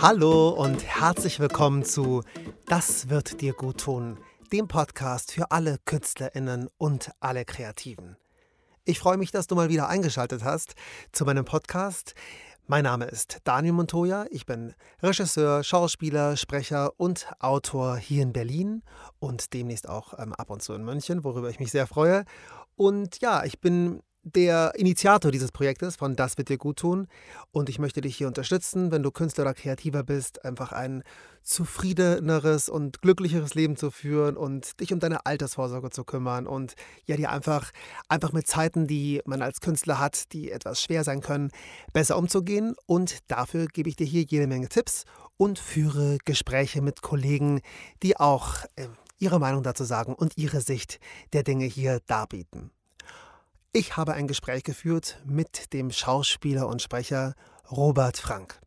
Hallo 0.00 0.50
und 0.50 0.84
herzlich 0.84 1.40
willkommen 1.40 1.84
zu 1.84 2.22
Das 2.66 3.08
wird 3.08 3.40
dir 3.40 3.52
gut 3.52 3.80
tun, 3.80 4.16
dem 4.52 4.68
Podcast 4.68 5.32
für 5.32 5.50
alle 5.50 5.78
Künstlerinnen 5.86 6.68
und 6.78 7.10
alle 7.18 7.44
Kreativen. 7.44 8.16
Ich 8.84 9.00
freue 9.00 9.16
mich, 9.16 9.32
dass 9.32 9.48
du 9.48 9.56
mal 9.56 9.70
wieder 9.70 9.88
eingeschaltet 9.88 10.44
hast 10.44 10.76
zu 11.10 11.24
meinem 11.24 11.44
Podcast. 11.44 12.14
Mein 12.68 12.84
Name 12.84 13.06
ist 13.06 13.38
Daniel 13.42 13.72
Montoya. 13.72 14.26
Ich 14.30 14.46
bin 14.46 14.72
Regisseur, 15.02 15.64
Schauspieler, 15.64 16.36
Sprecher 16.36 16.92
und 16.96 17.26
Autor 17.40 17.96
hier 17.96 18.22
in 18.22 18.32
Berlin 18.32 18.84
und 19.18 19.52
demnächst 19.52 19.88
auch 19.88 20.16
ähm, 20.16 20.32
ab 20.32 20.50
und 20.50 20.62
zu 20.62 20.74
in 20.74 20.84
München, 20.84 21.24
worüber 21.24 21.50
ich 21.50 21.58
mich 21.58 21.72
sehr 21.72 21.88
freue. 21.88 22.24
Und 22.76 23.20
ja, 23.20 23.42
ich 23.42 23.60
bin 23.60 24.04
der 24.22 24.72
Initiator 24.76 25.30
dieses 25.30 25.52
Projektes 25.52 25.96
von 25.96 26.16
Das 26.16 26.38
wird 26.38 26.48
dir 26.48 26.58
gut 26.58 26.78
tun. 26.78 27.06
Und 27.50 27.68
ich 27.68 27.78
möchte 27.78 28.00
dich 28.00 28.16
hier 28.16 28.26
unterstützen, 28.26 28.90
wenn 28.90 29.02
du 29.02 29.10
Künstler 29.10 29.44
oder 29.44 29.54
Kreativer 29.54 30.02
bist, 30.02 30.44
einfach 30.44 30.72
ein 30.72 31.02
zufriedeneres 31.42 32.68
und 32.68 33.00
glücklicheres 33.00 33.54
Leben 33.54 33.76
zu 33.76 33.90
führen 33.90 34.36
und 34.36 34.80
dich 34.80 34.92
um 34.92 35.00
deine 35.00 35.24
Altersvorsorge 35.24 35.90
zu 35.90 36.04
kümmern 36.04 36.46
und 36.46 36.74
ja, 37.06 37.16
dir 37.16 37.30
einfach, 37.30 37.70
einfach 38.08 38.32
mit 38.32 38.46
Zeiten, 38.46 38.86
die 38.86 39.22
man 39.24 39.40
als 39.40 39.60
Künstler 39.60 39.98
hat, 39.98 40.32
die 40.32 40.50
etwas 40.50 40.82
schwer 40.82 41.04
sein 41.04 41.20
können, 41.20 41.50
besser 41.92 42.18
umzugehen. 42.18 42.74
Und 42.86 43.30
dafür 43.30 43.66
gebe 43.66 43.88
ich 43.88 43.96
dir 43.96 44.06
hier 44.06 44.22
jede 44.22 44.46
Menge 44.46 44.68
Tipps 44.68 45.04
und 45.36 45.58
führe 45.58 46.18
Gespräche 46.24 46.82
mit 46.82 47.00
Kollegen, 47.00 47.60
die 48.02 48.16
auch 48.18 48.64
äh, 48.76 48.88
ihre 49.18 49.38
Meinung 49.38 49.62
dazu 49.62 49.84
sagen 49.84 50.14
und 50.14 50.36
ihre 50.36 50.60
Sicht 50.60 51.00
der 51.32 51.42
Dinge 51.42 51.64
hier 51.64 52.00
darbieten. 52.06 52.70
Ich 53.78 53.96
habe 53.96 54.14
ein 54.14 54.26
Gespräch 54.26 54.64
geführt 54.64 55.22
mit 55.24 55.72
dem 55.72 55.92
Schauspieler 55.92 56.66
und 56.66 56.82
Sprecher 56.82 57.34
Robert 57.70 58.16
Frank. 58.16 58.60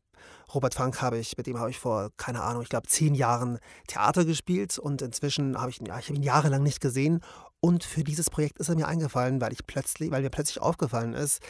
Robert 0.55 0.73
Frank 0.73 1.01
habe 1.01 1.17
ich, 1.17 1.35
mit 1.35 1.47
dem 1.47 1.59
habe 1.59 1.69
ich 1.69 1.79
vor, 1.79 2.11
keine 2.15 2.41
Ahnung, 2.41 2.61
ich 2.61 2.69
glaube 2.69 2.87
zehn 2.87 3.13
Jahren 3.13 3.59
Theater 3.87 4.23
gespielt 4.23 4.79
und 4.79 5.01
inzwischen 5.01 5.59
habe 5.59 5.69
ich, 5.69 5.81
ja, 5.85 5.99
ich 5.99 6.07
habe 6.07 6.15
ihn 6.15 6.23
jahrelang 6.23 6.63
nicht 6.63 6.79
gesehen. 6.79 7.19
Und 7.59 7.83
für 7.83 8.05
dieses 8.05 8.29
Projekt 8.29 8.57
ist 8.59 8.69
er 8.69 8.75
mir 8.75 8.87
eingefallen, 8.87 9.41
weil 9.41 9.51
ich 9.51 9.67
plötzlich, 9.67 10.11
weil 10.11 10.21
mir 10.21 10.29
plötzlich 10.29 10.61
aufgefallen 10.61 11.13
ist, 11.13 11.41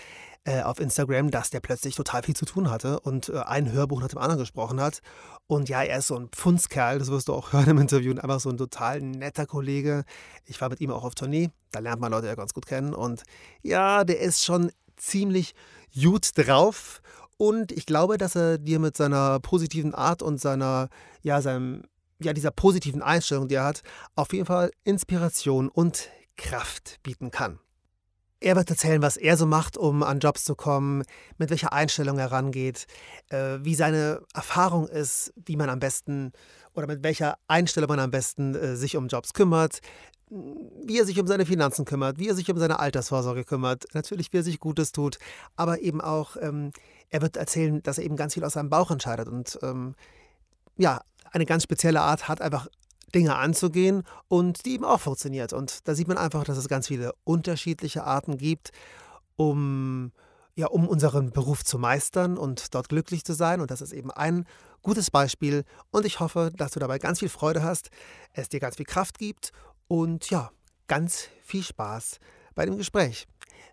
äh, 0.43 0.61
auf 0.61 0.79
Instagram, 0.79 1.29
dass 1.29 1.51
der 1.51 1.59
plötzlich 1.59 1.95
total 1.95 2.23
viel 2.23 2.35
zu 2.35 2.45
tun 2.45 2.71
hatte 2.71 2.99
und 2.99 3.29
äh, 3.29 3.39
ein 3.39 3.71
Hörbuch 3.71 4.01
nach 4.01 4.07
dem 4.07 4.17
anderen 4.17 4.39
gesprochen 4.39 4.81
hat. 4.81 5.01
Und 5.47 5.69
ja, 5.69 5.83
er 5.83 5.99
ist 5.99 6.07
so 6.07 6.15
ein 6.15 6.29
Pfundskerl, 6.29 6.97
das 6.97 7.11
wirst 7.11 7.27
du 7.27 7.33
auch 7.33 7.53
hören 7.53 7.69
im 7.69 7.77
Interview, 7.77 8.11
und 8.11 8.19
einfach 8.19 8.39
so 8.39 8.49
ein 8.49 8.57
total 8.57 9.01
netter 9.01 9.45
Kollege. 9.45 10.03
Ich 10.45 10.59
war 10.59 10.69
mit 10.69 10.81
ihm 10.81 10.91
auch 10.91 11.03
auf 11.03 11.15
Tournee, 11.15 11.51
da 11.71 11.79
lernt 11.79 12.01
man 12.01 12.11
Leute 12.11 12.27
ja 12.27 12.35
ganz 12.35 12.53
gut 12.53 12.65
kennen. 12.65 12.93
Und 12.93 13.23
ja, 13.61 14.03
der 14.03 14.19
ist 14.19 14.43
schon 14.43 14.71
ziemlich 14.97 15.53
gut 15.93 16.29
drauf. 16.35 17.01
Und 17.37 17.71
ich 17.71 17.85
glaube, 17.85 18.17
dass 18.17 18.35
er 18.35 18.57
dir 18.57 18.79
mit 18.79 18.95
seiner 18.95 19.39
positiven 19.39 19.93
Art 19.95 20.21
und 20.21 20.39
seiner, 20.39 20.89
ja, 21.21 21.41
seinem, 21.41 21.83
ja, 22.19 22.33
dieser 22.33 22.51
positiven 22.51 23.01
Einstellung, 23.01 23.47
die 23.47 23.55
er 23.55 23.65
hat, 23.65 23.81
auf 24.15 24.31
jeden 24.33 24.45
Fall 24.45 24.71
Inspiration 24.83 25.69
und 25.69 26.09
Kraft 26.35 26.99
bieten 27.03 27.31
kann. 27.31 27.59
Er 28.43 28.55
wird 28.55 28.71
erzählen, 28.71 29.03
was 29.03 29.17
er 29.17 29.37
so 29.37 29.45
macht, 29.45 29.77
um 29.77 30.01
an 30.01 30.17
Jobs 30.17 30.45
zu 30.45 30.55
kommen, 30.55 31.03
mit 31.37 31.51
welcher 31.51 31.73
Einstellung 31.73 32.17
er 32.17 32.31
rangeht, 32.31 32.87
äh, 33.29 33.59
wie 33.61 33.75
seine 33.75 34.23
Erfahrung 34.33 34.87
ist, 34.87 35.31
wie 35.45 35.55
man 35.55 35.69
am 35.69 35.79
besten 35.79 36.31
oder 36.73 36.87
mit 36.87 37.03
welcher 37.03 37.37
Einstellung 37.47 37.89
man 37.89 37.99
am 37.99 38.09
besten 38.09 38.55
äh, 38.55 38.75
sich 38.75 38.97
um 38.97 39.07
Jobs 39.07 39.33
kümmert, 39.33 39.81
wie 40.31 40.97
er 40.97 41.05
sich 41.05 41.19
um 41.19 41.27
seine 41.27 41.45
Finanzen 41.45 41.85
kümmert, 41.85 42.17
wie 42.17 42.29
er 42.29 42.33
sich 42.33 42.49
um 42.49 42.57
seine 42.57 42.79
Altersvorsorge 42.79 43.43
kümmert, 43.43 43.85
natürlich 43.93 44.33
wie 44.33 44.37
er 44.37 44.43
sich 44.43 44.59
Gutes 44.59 44.91
tut, 44.91 45.19
aber 45.55 45.81
eben 45.81 46.01
auch, 46.01 46.35
ähm, 46.41 46.71
er 47.09 47.21
wird 47.21 47.37
erzählen, 47.37 47.83
dass 47.83 47.99
er 47.99 48.05
eben 48.05 48.15
ganz 48.15 48.33
viel 48.33 48.43
aus 48.43 48.53
seinem 48.53 48.71
Bauch 48.71 48.89
entscheidet 48.89 49.27
und 49.27 49.59
ähm, 49.61 49.93
ja, 50.77 51.01
eine 51.31 51.45
ganz 51.45 51.61
spezielle 51.61 52.01
Art 52.01 52.27
hat, 52.27 52.41
einfach 52.41 52.67
Dinge 53.11 53.35
anzugehen 53.35 54.03
und 54.27 54.65
die 54.65 54.73
eben 54.73 54.85
auch 54.85 54.99
funktioniert. 54.99 55.53
Und 55.53 55.87
da 55.87 55.95
sieht 55.95 56.07
man 56.07 56.17
einfach, 56.17 56.43
dass 56.43 56.57
es 56.57 56.67
ganz 56.67 56.87
viele 56.87 57.13
unterschiedliche 57.23 58.03
Arten 58.03 58.37
gibt, 58.37 58.71
um, 59.35 60.11
ja, 60.55 60.67
um 60.67 60.87
unseren 60.87 61.31
Beruf 61.31 61.63
zu 61.63 61.79
meistern 61.79 62.37
und 62.37 62.73
dort 62.73 62.89
glücklich 62.89 63.23
zu 63.23 63.33
sein. 63.33 63.61
Und 63.61 63.71
das 63.71 63.81
ist 63.81 63.93
eben 63.93 64.11
ein 64.11 64.45
gutes 64.81 65.11
Beispiel. 65.11 65.63
Und 65.91 66.05
ich 66.05 66.19
hoffe, 66.19 66.51
dass 66.55 66.71
du 66.71 66.79
dabei 66.79 66.99
ganz 66.99 67.19
viel 67.19 67.29
Freude 67.29 67.63
hast, 67.63 67.89
es 68.33 68.49
dir 68.49 68.59
ganz 68.59 68.77
viel 68.77 68.85
Kraft 68.85 69.17
gibt 69.17 69.51
und 69.87 70.29
ja, 70.29 70.51
ganz 70.87 71.29
viel 71.43 71.63
Spaß 71.63 72.19
bei 72.55 72.65
dem 72.65 72.77
Gespräch. 72.77 73.27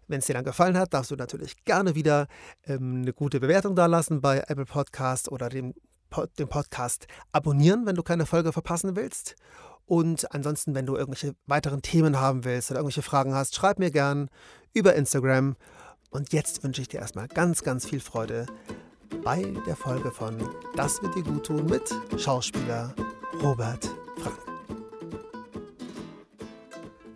Wenn 0.06 0.20
es 0.20 0.26
dir 0.26 0.34
dann 0.34 0.44
gefallen 0.44 0.78
hat, 0.78 0.94
darfst 0.94 1.10
du 1.10 1.16
natürlich 1.16 1.64
gerne 1.64 1.94
wieder 1.94 2.28
ähm, 2.66 3.02
eine 3.02 3.12
gute 3.12 3.40
Bewertung 3.40 3.76
da 3.76 3.86
lassen 3.86 4.20
bei 4.20 4.38
Apple 4.46 4.64
Podcast 4.64 5.30
oder 5.30 5.50
dem 5.50 5.74
den 6.38 6.48
Podcast 6.48 7.06
abonnieren, 7.32 7.86
wenn 7.86 7.96
du 7.96 8.02
keine 8.02 8.26
Folge 8.26 8.52
verpassen 8.52 8.96
willst. 8.96 9.36
Und 9.86 10.32
ansonsten, 10.34 10.74
wenn 10.74 10.86
du 10.86 10.96
irgendwelche 10.96 11.34
weiteren 11.46 11.80
Themen 11.80 12.20
haben 12.20 12.44
willst 12.44 12.70
oder 12.70 12.80
irgendwelche 12.80 13.02
Fragen 13.02 13.34
hast, 13.34 13.54
schreib 13.54 13.78
mir 13.78 13.90
gern 13.90 14.28
über 14.74 14.94
Instagram. 14.94 15.56
Und 16.10 16.32
jetzt 16.32 16.62
wünsche 16.62 16.82
ich 16.82 16.88
dir 16.88 17.00
erstmal 17.00 17.28
ganz, 17.28 17.62
ganz 17.62 17.86
viel 17.86 18.00
Freude 18.00 18.46
bei 19.24 19.42
der 19.66 19.76
Folge 19.76 20.10
von 20.10 20.36
Das 20.76 21.02
wird 21.02 21.14
dir 21.14 21.22
gut 21.22 21.46
tun 21.46 21.66
mit 21.66 21.82
Schauspieler 22.20 22.94
Robert 23.42 23.88
Frank. 24.22 24.38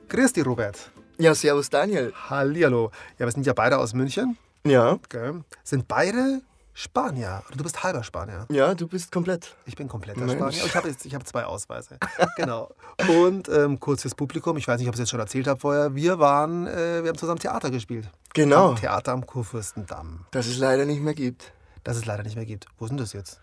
Grüß 0.08 0.32
dich, 0.32 0.46
Robert. 0.46 0.90
Ja, 1.18 1.34
servus 1.34 1.70
Daniel. 1.70 2.12
Hallihallo. 2.14 2.90
Ja, 3.18 3.26
wir 3.26 3.32
sind 3.32 3.46
ja 3.46 3.52
beide 3.52 3.78
aus 3.78 3.94
München. 3.94 4.36
Ja. 4.66 4.92
Okay. 4.92 5.40
Sind 5.62 5.88
beide 5.88 6.42
Spanier. 6.74 7.42
Oder 7.48 7.56
du 7.58 7.64
bist 7.64 7.82
halber 7.82 8.02
Spanier. 8.02 8.46
Ja, 8.50 8.74
du 8.74 8.88
bist 8.88 9.12
komplett. 9.12 9.54
Ich 9.66 9.76
bin 9.76 9.88
kompletter 9.88 10.20
Mensch. 10.20 10.32
Spanier. 10.32 10.64
Ich 10.64 10.74
habe 10.74 10.90
hab 10.90 11.26
zwei 11.26 11.44
Ausweise. 11.44 11.98
genau. 12.36 12.70
Und 13.08 13.48
ähm, 13.48 13.78
kurz 13.78 14.02
fürs 14.02 14.14
Publikum, 14.14 14.56
ich 14.56 14.66
weiß 14.66 14.78
nicht, 14.78 14.88
ob 14.88 14.94
ich 14.94 14.96
es 14.96 15.04
jetzt 15.04 15.10
schon 15.10 15.20
erzählt 15.20 15.46
habe 15.46 15.60
vorher, 15.60 15.94
wir 15.94 16.18
waren, 16.18 16.66
äh, 16.66 17.02
wir 17.02 17.10
haben 17.10 17.18
zusammen 17.18 17.40
Theater 17.40 17.70
gespielt. 17.70 18.08
Genau. 18.34 18.70
Am 18.70 18.76
Theater 18.76 19.12
am 19.12 19.26
Kurfürstendamm. 19.26 20.26
Das 20.30 20.46
es 20.46 20.58
leider 20.58 20.86
nicht 20.86 21.02
mehr 21.02 21.14
gibt. 21.14 21.52
Das 21.84 21.96
es 21.96 22.06
leider 22.06 22.22
nicht 22.22 22.36
mehr 22.36 22.46
gibt. 22.46 22.66
Wo 22.78 22.86
denn 22.86 22.96
das 22.96 23.12
jetzt? 23.12 23.40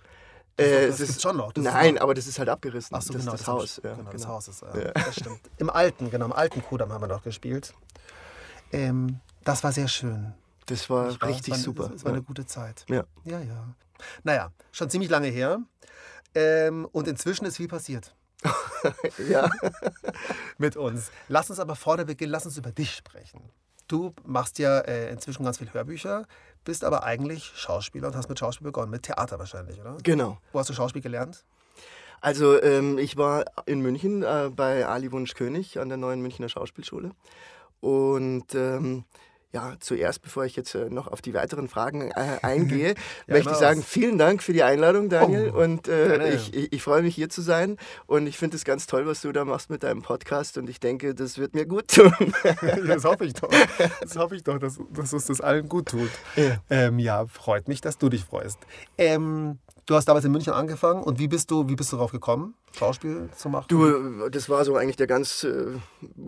Das, 0.55 0.67
äh, 0.67 0.87
das 0.87 0.99
ist 0.99 1.21
schon 1.21 1.37
noch. 1.37 1.53
Das 1.53 1.63
nein, 1.63 1.95
noch. 1.95 2.01
aber 2.01 2.13
das 2.13 2.27
ist 2.27 2.39
halt 2.39 2.49
abgerissen. 2.49 2.95
Ach 2.95 3.01
so, 3.01 3.13
das 3.13 3.21
genau. 3.21 3.33
Ist 3.33 3.41
das, 3.41 3.47
Haus. 3.47 3.81
Ja, 3.83 3.91
genau, 3.91 3.97
genau, 3.97 4.11
das 4.11 4.27
Haus 4.27 4.47
ist. 4.47 4.63
Äh, 4.63 4.85
ja. 4.85 4.91
Das 4.91 5.15
stimmt. 5.15 5.39
Im 5.57 5.69
alten, 5.69 6.09
genau, 6.09 6.25
im 6.25 6.33
alten 6.33 6.63
Kudamm 6.63 6.91
haben 6.91 7.01
wir 7.01 7.07
noch 7.07 7.23
gespielt. 7.23 7.73
Ähm, 8.71 9.19
das 9.43 9.63
war 9.63 9.71
sehr 9.71 9.87
schön. 9.87 10.33
Das 10.69 10.89
war 10.89 11.09
richtig 11.23 11.53
war, 11.53 11.57
super. 11.57 11.91
Es 11.95 12.05
war 12.05 12.11
eine 12.11 12.21
gute 12.21 12.45
Zeit. 12.45 12.85
Ja. 12.89 13.03
Ja, 13.23 13.39
ja. 13.39 13.75
Naja, 14.23 14.51
schon 14.71 14.89
ziemlich 14.89 15.09
lange 15.09 15.27
her. 15.27 15.59
Ähm, 16.35 16.87
und 16.91 17.07
inzwischen 17.07 17.45
ist 17.45 17.57
viel 17.57 17.67
passiert. 17.67 18.15
ja. 19.29 19.49
Mit 20.57 20.77
uns. 20.77 21.11
Lass 21.27 21.49
uns 21.49 21.59
aber 21.59 21.75
vor 21.75 21.97
der 21.97 22.05
Beginn, 22.05 22.29
lass 22.29 22.45
uns 22.45 22.55
über 22.57 22.71
dich 22.71 22.93
sprechen. 22.95 23.41
Du 23.87 24.13
machst 24.23 24.59
ja 24.59 24.79
äh, 24.81 25.11
inzwischen 25.11 25.43
ganz 25.43 25.57
viele 25.57 25.73
Hörbücher, 25.73 26.27
bist 26.63 26.83
aber 26.83 27.03
eigentlich 27.03 27.51
Schauspieler 27.55 28.07
und 28.09 28.15
hast 28.15 28.29
mit 28.29 28.37
Schauspiel 28.37 28.65
begonnen, 28.65 28.91
mit 28.91 29.03
Theater 29.03 29.39
wahrscheinlich, 29.39 29.81
oder? 29.81 29.97
Genau. 30.03 30.37
Wo 30.51 30.59
hast 30.59 30.69
du 30.69 30.73
Schauspiel 30.73 31.01
gelernt? 31.01 31.43
Also 32.21 32.61
ähm, 32.61 32.99
ich 32.99 33.17
war 33.17 33.45
in 33.65 33.79
München 33.79 34.21
äh, 34.21 34.51
bei 34.55 34.85
Ali 34.85 35.11
Wunsch 35.11 35.33
König 35.33 35.79
an 35.79 35.89
der 35.89 35.97
neuen 35.97 36.21
Münchner 36.21 36.49
Schauspielschule 36.49 37.11
und 37.79 38.53
ähm, 38.53 39.05
ja, 39.51 39.73
zuerst, 39.79 40.21
bevor 40.21 40.45
ich 40.45 40.55
jetzt 40.55 40.75
äh, 40.75 40.89
noch 40.89 41.07
auf 41.07 41.21
die 41.21 41.33
weiteren 41.33 41.67
Fragen 41.67 42.11
äh, 42.11 42.37
eingehe, 42.41 42.89
ja, 43.27 43.33
möchte 43.33 43.51
ich 43.51 43.57
sagen, 43.57 43.81
vielen 43.81 44.17
Dank 44.17 44.43
für 44.43 44.53
die 44.53 44.63
Einladung, 44.63 45.09
Daniel. 45.09 45.51
Oh, 45.53 45.61
und 45.61 45.87
äh, 45.87 46.35
ich, 46.35 46.53
ich, 46.53 46.73
ich 46.73 46.83
freue 46.83 47.01
mich 47.01 47.15
hier 47.15 47.29
zu 47.29 47.41
sein. 47.41 47.77
Und 48.05 48.27
ich 48.27 48.37
finde 48.37 48.57
es 48.57 48.63
ganz 48.63 48.85
toll, 48.85 49.07
was 49.07 49.21
du 49.21 49.31
da 49.31 49.45
machst 49.45 49.69
mit 49.69 49.83
deinem 49.83 50.03
Podcast. 50.03 50.57
Und 50.57 50.69
ich 50.69 50.79
denke, 50.79 51.15
das 51.15 51.37
wird 51.37 51.55
mir 51.55 51.65
gut 51.65 51.87
tun. 51.87 52.13
das 52.87 53.03
hoffe 53.05 53.25
ich 53.25 53.33
doch. 53.33 53.49
Das 54.01 54.15
hoffe 54.15 54.35
ich 54.35 54.43
doch, 54.43 54.59
dass, 54.59 54.79
dass 54.91 55.13
uns 55.13 55.25
das 55.25 55.41
allen 55.41 55.67
gut 55.67 55.87
tut. 55.89 56.11
Ja. 56.35 56.57
Ähm, 56.69 56.99
ja, 56.99 57.25
freut 57.25 57.67
mich, 57.67 57.81
dass 57.81 57.97
du 57.97 58.09
dich 58.09 58.23
freust. 58.23 58.59
Ähm, 58.97 59.57
Du 59.89 59.95
hast 59.95 60.05
damals 60.05 60.23
in 60.23 60.31
München 60.31 60.53
angefangen 60.53 61.01
und 61.01 61.17
wie 61.17 61.27
bist 61.27 61.49
du, 61.49 61.67
wie 61.67 61.75
bist 61.75 61.91
du 61.91 61.95
darauf 61.95 62.11
gekommen, 62.11 62.53
Schauspiel 62.77 63.27
zu 63.35 63.49
machen? 63.49 63.65
Du, 63.69 64.29
das 64.29 64.47
war 64.47 64.63
so 64.63 64.75
eigentlich 64.75 64.97
der 64.97 65.07
ganz 65.07 65.43
äh, 65.43 65.65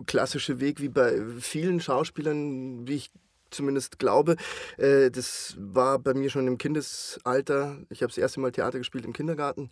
klassische 0.06 0.58
Weg, 0.58 0.80
wie 0.80 0.88
bei 0.88 1.22
vielen 1.38 1.78
Schauspielern, 1.78 2.88
wie 2.88 2.94
ich 2.94 3.12
zumindest 3.52 4.00
glaube. 4.00 4.34
Äh, 4.78 5.12
das 5.12 5.54
war 5.60 6.00
bei 6.00 6.12
mir 6.12 6.28
schon 6.28 6.48
im 6.48 6.58
Kindesalter. 6.58 7.78
Ich 7.88 8.02
habe 8.02 8.08
das 8.08 8.18
erste 8.18 8.40
Mal 8.40 8.50
Theater 8.50 8.78
gespielt 8.78 9.04
im 9.04 9.12
Kindergarten 9.12 9.70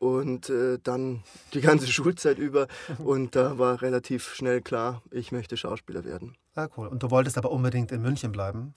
und 0.00 0.50
äh, 0.50 0.80
dann 0.82 1.22
die 1.54 1.60
ganze 1.60 1.86
Schulzeit 1.92 2.38
über. 2.38 2.66
Und 2.98 3.36
da 3.36 3.56
war 3.56 3.82
relativ 3.82 4.34
schnell 4.34 4.62
klar, 4.62 5.00
ich 5.12 5.30
möchte 5.30 5.56
Schauspieler 5.56 6.04
werden. 6.04 6.34
Ah, 6.56 6.66
cool. 6.76 6.88
Und 6.88 7.04
du 7.04 7.12
wolltest 7.12 7.38
aber 7.38 7.52
unbedingt 7.52 7.92
in 7.92 8.02
München 8.02 8.32
bleiben? 8.32 8.74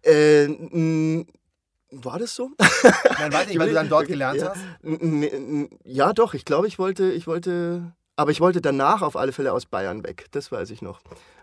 Äh, 0.00 0.46
war 1.90 2.18
das 2.18 2.34
so? 2.34 2.50
Nein, 3.18 3.32
weiß 3.32 3.48
nicht, 3.48 3.58
weil 3.58 3.68
du 3.68 3.74
dann 3.74 3.88
dort 3.88 4.06
gelernt 4.06 4.40
ja. 4.40 4.50
hast? 4.50 4.60
Ja, 5.84 6.12
doch. 6.12 6.34
Ich 6.34 6.44
glaube, 6.44 6.66
ich 6.66 6.78
wollte, 6.78 7.10
ich 7.10 7.26
wollte, 7.26 7.92
aber 8.16 8.30
ich 8.30 8.40
wollte 8.40 8.60
danach 8.60 9.02
auf 9.02 9.16
alle 9.16 9.32
Fälle 9.32 9.52
aus 9.52 9.66
Bayern 9.66 10.04
weg. 10.04 10.26
Das 10.32 10.52
weiß 10.52 10.70
ich 10.70 10.82
noch. 10.82 11.00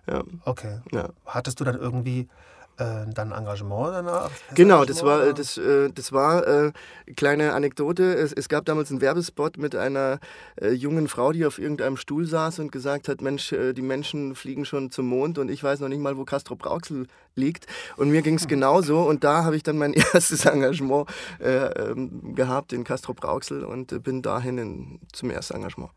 Ja. 0.07 0.23
Okay. 0.45 0.79
Ja. 0.91 1.09
Hattest 1.25 1.59
du 1.59 1.63
dann 1.63 1.79
irgendwie 1.79 2.27
äh, 2.77 3.05
dein 3.13 3.31
Engagement 3.31 3.93
danach? 3.93 4.31
Genau, 4.53 4.85
das 4.85 5.03
war, 5.03 5.33
das, 5.33 5.57
äh, 5.57 5.89
das 5.93 6.11
war 6.11 6.45
äh, 6.47 6.71
kleine 7.15 7.53
Anekdote. 7.53 8.15
Es, 8.15 8.33
es, 8.33 8.49
gab 8.49 8.65
damals 8.65 8.91
einen 8.91 9.01
Werbespot 9.01 9.57
mit 9.57 9.75
einer 9.75 10.19
äh, 10.61 10.71
jungen 10.71 11.07
Frau, 11.07 11.31
die 11.31 11.45
auf 11.45 11.59
irgendeinem 11.59 11.97
Stuhl 11.97 12.25
saß 12.25 12.59
und 12.59 12.71
gesagt 12.71 13.07
hat, 13.07 13.21
Mensch, 13.21 13.51
äh, 13.51 13.73
die 13.73 13.81
Menschen 13.81 14.35
fliegen 14.35 14.65
schon 14.65 14.91
zum 14.91 15.07
Mond 15.07 15.37
und 15.37 15.49
ich 15.49 15.63
weiß 15.63 15.79
noch 15.79 15.89
nicht 15.89 16.01
mal, 16.01 16.17
wo 16.17 16.25
Castro 16.25 16.55
Brauxel 16.55 17.07
liegt. 17.35 17.67
Und 17.97 18.09
mir 18.09 18.21
ging 18.21 18.35
es 18.35 18.47
genauso 18.47 19.01
und 19.01 19.23
da 19.23 19.43
habe 19.43 19.55
ich 19.55 19.63
dann 19.63 19.77
mein 19.77 19.93
erstes 20.13 20.45
Engagement 20.45 21.09
äh, 21.39 21.67
ähm, 21.67 22.35
gehabt 22.35 22.73
in 22.73 22.83
Castro 22.83 23.13
Brauxel 23.13 23.63
und 23.63 24.03
bin 24.03 24.21
dahin 24.21 24.57
in, 24.57 24.99
zum 25.13 25.29
ersten 25.29 25.55
Engagement. 25.55 25.91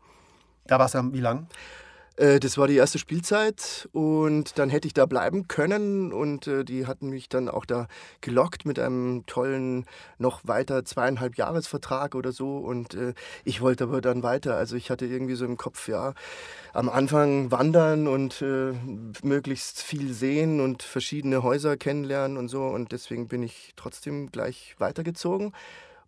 Da 0.65 0.77
warst 0.77 0.95
du 0.95 1.13
wie 1.13 1.19
lang? 1.19 1.47
Äh, 2.19 2.39
das 2.39 2.57
war 2.57 2.67
die 2.67 2.75
erste 2.75 2.99
Spielzeit 2.99 3.87
und 3.93 4.59
dann 4.59 4.69
hätte 4.69 4.87
ich 4.87 4.93
da 4.93 5.05
bleiben 5.05 5.47
können 5.47 6.11
und 6.11 6.47
äh, 6.47 6.65
die 6.65 6.85
hatten 6.85 7.09
mich 7.09 7.29
dann 7.29 7.47
auch 7.47 7.65
da 7.65 7.87
gelockt 8.19 8.65
mit 8.65 8.77
einem 8.77 9.25
tollen, 9.25 9.85
noch 10.17 10.41
weiter 10.43 10.83
zweieinhalb 10.83 11.37
Jahresvertrag 11.37 12.15
oder 12.15 12.33
so 12.33 12.57
und 12.57 12.93
äh, 12.93 13.13
ich 13.45 13.61
wollte 13.61 13.85
aber 13.85 14.01
dann 14.01 14.21
weiter. 14.21 14.55
Also 14.57 14.75
ich 14.75 14.91
hatte 14.91 15.05
irgendwie 15.05 15.35
so 15.35 15.45
im 15.45 15.55
Kopf, 15.55 15.87
ja, 15.87 16.13
am 16.73 16.89
Anfang 16.89 17.51
wandern 17.51 18.07
und 18.07 18.41
äh, 18.41 18.73
möglichst 19.23 19.81
viel 19.81 20.13
sehen 20.13 20.59
und 20.59 20.83
verschiedene 20.83 21.41
Häuser 21.41 21.77
kennenlernen 21.77 22.37
und 22.37 22.49
so 22.49 22.63
und 22.65 22.91
deswegen 22.91 23.29
bin 23.29 23.43
ich 23.43 23.71
trotzdem 23.77 24.29
gleich 24.31 24.75
weitergezogen 24.77 25.53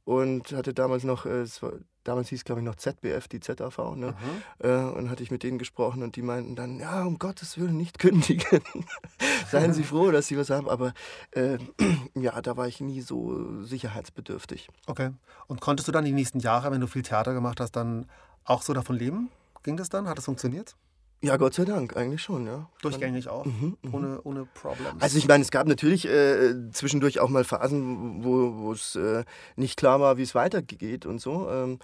und 0.03 0.51
hatte 0.53 0.74
damals 0.74 1.03
noch, 1.03 1.25
äh, 1.25 1.45
war, 1.62 1.74
damals 2.03 2.30
hieß 2.30 2.44
glaube 2.44 2.62
ich 2.62 2.65
noch 2.65 2.75
ZBF, 2.75 3.27
die 3.27 3.39
ZAV, 3.39 3.95
ne? 3.95 4.15
Mhm. 4.62 4.94
Und 4.94 5.09
hatte 5.09 5.24
ich 5.24 5.31
mit 5.31 5.44
denen 5.44 5.59
gesprochen 5.59 6.03
und 6.03 6.15
die 6.15 6.21
meinten 6.21 6.56
dann, 6.56 6.80
ja, 6.80 7.03
um 7.03 7.19
Gottes 7.19 7.57
Willen 7.57 7.77
nicht 7.77 8.00
kündigen. 8.00 8.62
Seien 9.50 9.74
Sie 9.74 9.83
froh, 9.83 10.12
dass 10.12 10.27
Sie 10.27 10.38
was 10.38 10.50
haben. 10.50 10.69
Aber 10.69 10.94
äh, 11.31 11.57
ja, 12.15 12.42
da 12.42 12.57
war 12.57 12.68
ich 12.68 12.81
nie 12.81 13.01
so 13.01 13.62
sicherheitsbedürftig. 13.62 14.69
Okay. 14.88 15.12
Und 15.48 15.62
konntest 15.62 15.88
du 15.88 15.92
dann 15.92 16.06
die 16.06 16.12
nächsten 16.12 16.39
Jahre, 16.39 16.71
wenn 16.71 16.81
du 16.81 16.88
viel 16.88 17.04
Theater 17.04 17.33
gemacht 17.33 17.59
hast, 17.59 17.74
dann 17.74 18.07
auch 18.44 18.62
so 18.62 18.74
davon 18.74 18.95
leben? 18.95 19.30
Ging 19.63 19.77
das 19.77 19.89
dann? 19.89 20.07
Hat 20.07 20.18
das 20.18 20.25
funktioniert? 20.25 20.75
Ja, 21.23 21.38
Gott 21.38 21.53
sei 21.53 21.65
Dank, 21.65 21.95
eigentlich 21.95 22.23
schon, 22.23 22.47
ja. 22.47 22.68
Durchgängig 22.81 23.27
auch, 23.27 23.45
mhm, 23.45 23.77
mhm. 23.83 23.94
ohne, 23.94 24.21
ohne 24.23 24.45
Problem. 24.45 24.88
Also 25.00 25.19
ich 25.19 25.27
meine, 25.27 25.44
es 25.44 25.51
gab 25.51 25.68
natürlich 25.68 26.07
äh, 26.07 26.71
zwischendurch 26.71 27.19
auch 27.19 27.29
mal 27.29 27.44
Phasen, 27.44 28.23
wo 28.23 28.71
es 28.71 28.95
äh, 28.95 29.23
nicht 29.56 29.77
klar 29.77 30.00
war, 30.00 30.18
wie 30.18 30.23
es 30.23 30.33
weitergeht 30.33 31.06
und 31.06 31.21
so. 31.21 31.47
Ähm, 31.50 31.77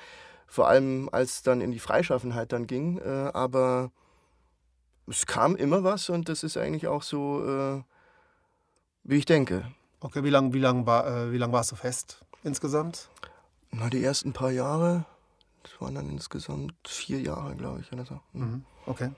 vor 0.48 0.68
allem, 0.68 1.10
als 1.12 1.36
es 1.36 1.42
dann 1.44 1.62
in 1.62 1.72
die 1.72 1.80
Freischaffenheit 1.80 2.52
dann 2.52 2.66
ging. 2.66 2.98
Äh, 2.98 3.32
aber 3.34 3.92
es 5.06 5.28
kam 5.28 5.56
immer 5.56 5.84
was 5.84 6.10
und 6.10 6.30
das 6.30 6.44
ist 6.44 6.58
eigentlich 6.58 6.88
auch 6.88 7.04
so, 7.04 7.46
äh, 7.46 7.84
wie 9.04 9.18
ich 9.18 9.26
denke. 9.26 9.72
Okay, 10.00 10.24
wie 10.24 10.30
lange 10.30 10.54
wie 10.54 10.60
lang 10.60 10.86
war, 10.88 11.08
äh, 11.08 11.32
wie 11.32 11.38
lang 11.38 11.52
warst 11.52 11.72
du 11.72 11.76
fest 11.76 12.26
insgesamt? 12.44 13.10
Na, 13.72 13.90
die 13.90 14.04
ersten 14.04 14.34
paar 14.34 14.52
Jahre. 14.52 15.06
Das 15.64 15.82
waren 15.82 15.96
dann 15.96 16.10
insgesamt 16.10 16.74
vier 16.88 17.20
Jahre, 17.20 17.56
glaube 17.56 17.82
ich. 17.82 17.92
Oder 17.92 18.06
so. 18.06 18.20
Mhm. 18.34 18.64
Okay. 18.86 19.12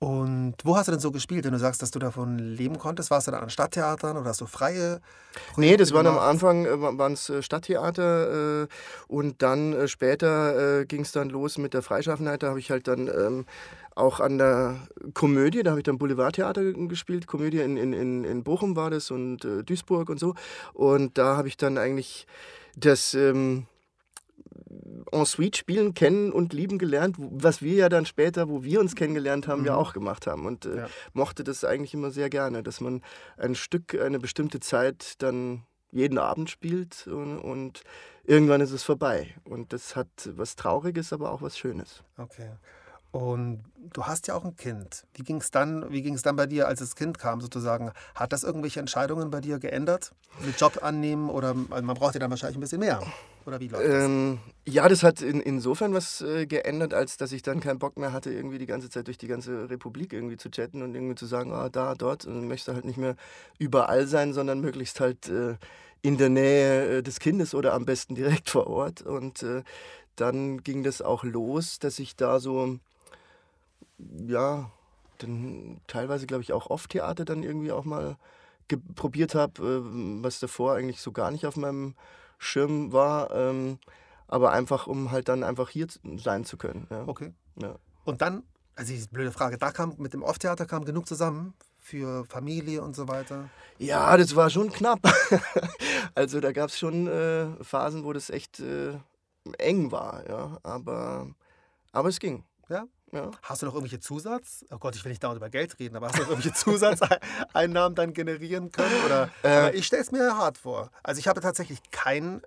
Und 0.00 0.54
wo 0.62 0.76
hast 0.76 0.86
du 0.86 0.92
denn 0.92 1.00
so 1.00 1.10
gespielt, 1.10 1.44
wenn 1.44 1.52
du 1.52 1.58
sagst, 1.58 1.82
dass 1.82 1.90
du 1.90 1.98
davon 1.98 2.38
leben 2.38 2.78
konntest? 2.78 3.10
Warst 3.10 3.26
du 3.26 3.32
dann 3.32 3.42
an 3.42 3.50
Stadttheatern 3.50 4.16
oder 4.16 4.30
hast 4.30 4.40
du 4.40 4.46
freie? 4.46 5.00
Projekte 5.32 5.60
nee, 5.60 5.76
das 5.76 5.92
waren 5.92 6.06
am 6.06 6.18
Anfang 6.18 6.66
äh, 6.66 6.80
waren 6.80 7.14
es 7.14 7.28
äh, 7.28 7.42
Stadttheater 7.42 8.62
äh, 8.62 8.66
und 9.08 9.42
dann 9.42 9.72
äh, 9.72 9.88
später 9.88 10.80
äh, 10.80 10.84
ging 10.84 11.00
es 11.00 11.10
dann 11.10 11.30
los 11.30 11.58
mit 11.58 11.74
der 11.74 11.82
Freischaffenheit. 11.82 12.44
Da 12.44 12.50
habe 12.50 12.60
ich 12.60 12.70
halt 12.70 12.86
dann 12.86 13.08
ähm, 13.08 13.46
auch 13.96 14.20
an 14.20 14.38
der 14.38 14.76
Komödie, 15.14 15.64
da 15.64 15.70
habe 15.70 15.80
ich 15.80 15.84
dann 15.84 15.98
Boulevardtheater 15.98 16.62
gespielt. 16.72 17.26
Komödie 17.26 17.58
in, 17.58 17.76
in, 17.76 18.22
in 18.22 18.44
Bochum 18.44 18.76
war 18.76 18.90
das 18.90 19.10
und 19.10 19.44
äh, 19.44 19.64
Duisburg 19.64 20.10
und 20.10 20.20
so. 20.20 20.34
Und 20.74 21.18
da 21.18 21.36
habe 21.36 21.48
ich 21.48 21.56
dann 21.56 21.76
eigentlich 21.76 22.28
das. 22.76 23.14
Ähm, 23.14 23.66
Ensuite 25.10 25.58
spielen 25.58 25.94
kennen 25.94 26.32
und 26.32 26.52
lieben 26.52 26.78
gelernt, 26.78 27.16
was 27.18 27.62
wir 27.62 27.74
ja 27.74 27.88
dann 27.88 28.06
später, 28.06 28.48
wo 28.48 28.62
wir 28.62 28.80
uns 28.80 28.94
kennengelernt 28.94 29.48
haben, 29.48 29.60
mhm. 29.60 29.66
ja 29.66 29.76
auch 29.76 29.92
gemacht 29.92 30.26
haben. 30.26 30.46
Und 30.46 30.66
äh, 30.66 30.76
ja. 30.76 30.88
mochte 31.12 31.44
das 31.44 31.64
eigentlich 31.64 31.94
immer 31.94 32.10
sehr 32.10 32.28
gerne, 32.28 32.62
dass 32.62 32.80
man 32.80 33.02
ein 33.36 33.54
Stück, 33.54 33.98
eine 33.98 34.18
bestimmte 34.18 34.60
Zeit 34.60 35.14
dann 35.22 35.62
jeden 35.90 36.18
Abend 36.18 36.50
spielt 36.50 37.06
und, 37.06 37.38
und 37.38 37.82
irgendwann 38.24 38.60
ist 38.60 38.72
es 38.72 38.82
vorbei. 38.82 39.34
Und 39.44 39.72
das 39.72 39.96
hat 39.96 40.08
was 40.32 40.56
Trauriges, 40.56 41.12
aber 41.12 41.32
auch 41.32 41.40
was 41.40 41.58
Schönes. 41.58 42.02
Okay. 42.18 42.50
Und 43.10 43.64
du 43.94 44.04
hast 44.04 44.28
ja 44.28 44.34
auch 44.34 44.44
ein 44.44 44.56
Kind. 44.56 45.04
Wie 45.14 45.22
ging 45.22 45.38
es 45.38 45.50
dann, 45.50 45.86
dann 46.22 46.36
bei 46.36 46.46
dir, 46.46 46.68
als 46.68 46.80
das 46.80 46.94
Kind 46.94 47.18
kam, 47.18 47.40
sozusagen? 47.40 47.92
Hat 48.14 48.32
das 48.32 48.44
irgendwelche 48.44 48.80
Entscheidungen 48.80 49.30
bei 49.30 49.40
dir 49.40 49.58
geändert? 49.58 50.12
Mit 50.44 50.60
Job 50.60 50.82
annehmen 50.82 51.30
oder 51.30 51.54
also 51.70 51.84
man 51.84 51.96
braucht 51.96 52.14
ja 52.14 52.20
dann 52.20 52.30
wahrscheinlich 52.30 52.58
ein 52.58 52.60
bisschen 52.60 52.80
mehr? 52.80 53.00
Oder 53.46 53.60
wie 53.60 53.68
läuft 53.68 53.86
das? 53.86 54.04
Ähm, 54.04 54.38
ja, 54.66 54.86
das 54.90 55.02
hat 55.02 55.22
in, 55.22 55.40
insofern 55.40 55.94
was 55.94 56.20
äh, 56.20 56.46
geändert, 56.46 56.92
als 56.92 57.16
dass 57.16 57.32
ich 57.32 57.40
dann 57.40 57.60
keinen 57.60 57.78
Bock 57.78 57.96
mehr 57.98 58.12
hatte, 58.12 58.30
irgendwie 58.30 58.58
die 58.58 58.66
ganze 58.66 58.90
Zeit 58.90 59.06
durch 59.06 59.16
die 59.16 59.26
ganze 59.26 59.70
Republik 59.70 60.12
irgendwie 60.12 60.36
zu 60.36 60.50
chatten 60.50 60.82
und 60.82 60.94
irgendwie 60.94 61.14
zu 61.14 61.24
sagen, 61.24 61.52
ah, 61.52 61.70
da, 61.70 61.94
dort. 61.94 62.26
Und 62.26 62.46
möchte 62.46 62.74
halt 62.74 62.84
nicht 62.84 62.98
mehr 62.98 63.16
überall 63.58 64.06
sein, 64.06 64.34
sondern 64.34 64.60
möglichst 64.60 65.00
halt 65.00 65.30
äh, 65.30 65.56
in 66.02 66.18
der 66.18 66.28
Nähe 66.28 66.98
äh, 66.98 67.02
des 67.02 67.20
Kindes 67.20 67.54
oder 67.54 67.72
am 67.72 67.86
besten 67.86 68.14
direkt 68.14 68.50
vor 68.50 68.66
Ort. 68.66 69.00
Und 69.00 69.42
äh, 69.42 69.62
dann 70.16 70.62
ging 70.62 70.82
das 70.82 71.00
auch 71.00 71.24
los, 71.24 71.78
dass 71.78 71.98
ich 71.98 72.16
da 72.16 72.38
so 72.38 72.78
ja, 73.98 74.70
dann 75.18 75.80
teilweise, 75.86 76.26
glaube 76.26 76.42
ich, 76.42 76.52
auch 76.52 76.70
Off-Theater 76.70 77.24
dann 77.24 77.42
irgendwie 77.42 77.72
auch 77.72 77.84
mal 77.84 78.16
probiert 78.94 79.34
habe, 79.34 79.62
äh, 79.62 80.22
was 80.22 80.40
davor 80.40 80.74
eigentlich 80.74 81.00
so 81.00 81.12
gar 81.12 81.30
nicht 81.30 81.46
auf 81.46 81.56
meinem 81.56 81.94
Schirm 82.38 82.92
war. 82.92 83.30
Ähm, 83.34 83.78
aber 84.26 84.52
einfach, 84.52 84.86
um 84.86 85.10
halt 85.10 85.28
dann 85.28 85.42
einfach 85.42 85.70
hier 85.70 85.86
sein 86.16 86.44
zu 86.44 86.56
können. 86.58 86.86
Ja. 86.90 87.04
Okay. 87.06 87.32
Ja. 87.60 87.76
Und 88.04 88.20
dann, 88.20 88.42
also 88.76 88.92
die 88.92 89.02
blöde 89.10 89.32
Frage, 89.32 89.58
da 89.58 89.72
kam 89.72 89.94
mit 89.98 90.12
dem 90.12 90.22
Off-Theater 90.22 90.66
kam 90.66 90.84
genug 90.84 91.08
zusammen 91.08 91.54
für 91.78 92.26
Familie 92.26 92.82
und 92.82 92.94
so 92.94 93.08
weiter? 93.08 93.48
Ja, 93.78 94.16
das 94.16 94.36
war 94.36 94.50
schon 94.50 94.70
knapp. 94.70 95.00
also 96.14 96.40
da 96.40 96.52
gab 96.52 96.68
es 96.68 96.78
schon 96.78 97.06
äh, 97.06 97.46
Phasen, 97.64 98.04
wo 98.04 98.12
das 98.12 98.28
echt 98.28 98.60
äh, 98.60 98.98
eng 99.56 99.90
war, 99.90 100.28
ja. 100.28 100.58
Aber, 100.62 101.28
aber 101.92 102.08
es 102.10 102.20
ging. 102.20 102.44
Ja? 102.68 102.84
Ja. 103.12 103.30
Hast 103.42 103.62
du 103.62 103.66
noch 103.66 103.74
irgendwelche 103.74 104.00
Zusatz? 104.00 104.64
Oh 104.70 104.78
Gott, 104.78 104.94
ich 104.94 105.04
will 105.04 105.10
nicht 105.10 105.24
dauernd 105.24 105.38
über 105.38 105.48
Geld 105.48 105.78
reden, 105.78 105.96
aber 105.96 106.08
hast 106.08 106.18
du 106.18 106.22
noch 106.22 106.30
irgendwelche 106.30 106.56
Zusatzeinnahmen 106.58 107.94
dann 107.94 108.12
generieren 108.12 108.70
können? 108.70 108.94
Oder, 109.06 109.30
äh, 109.44 109.74
ich 109.74 109.86
stelle 109.86 110.02
es 110.02 110.12
mir 110.12 110.36
hart 110.36 110.58
vor. 110.58 110.90
Also 111.02 111.18
ich 111.18 111.28
habe 111.28 111.40
tatsächlich 111.40 111.78
keinen 111.90 112.42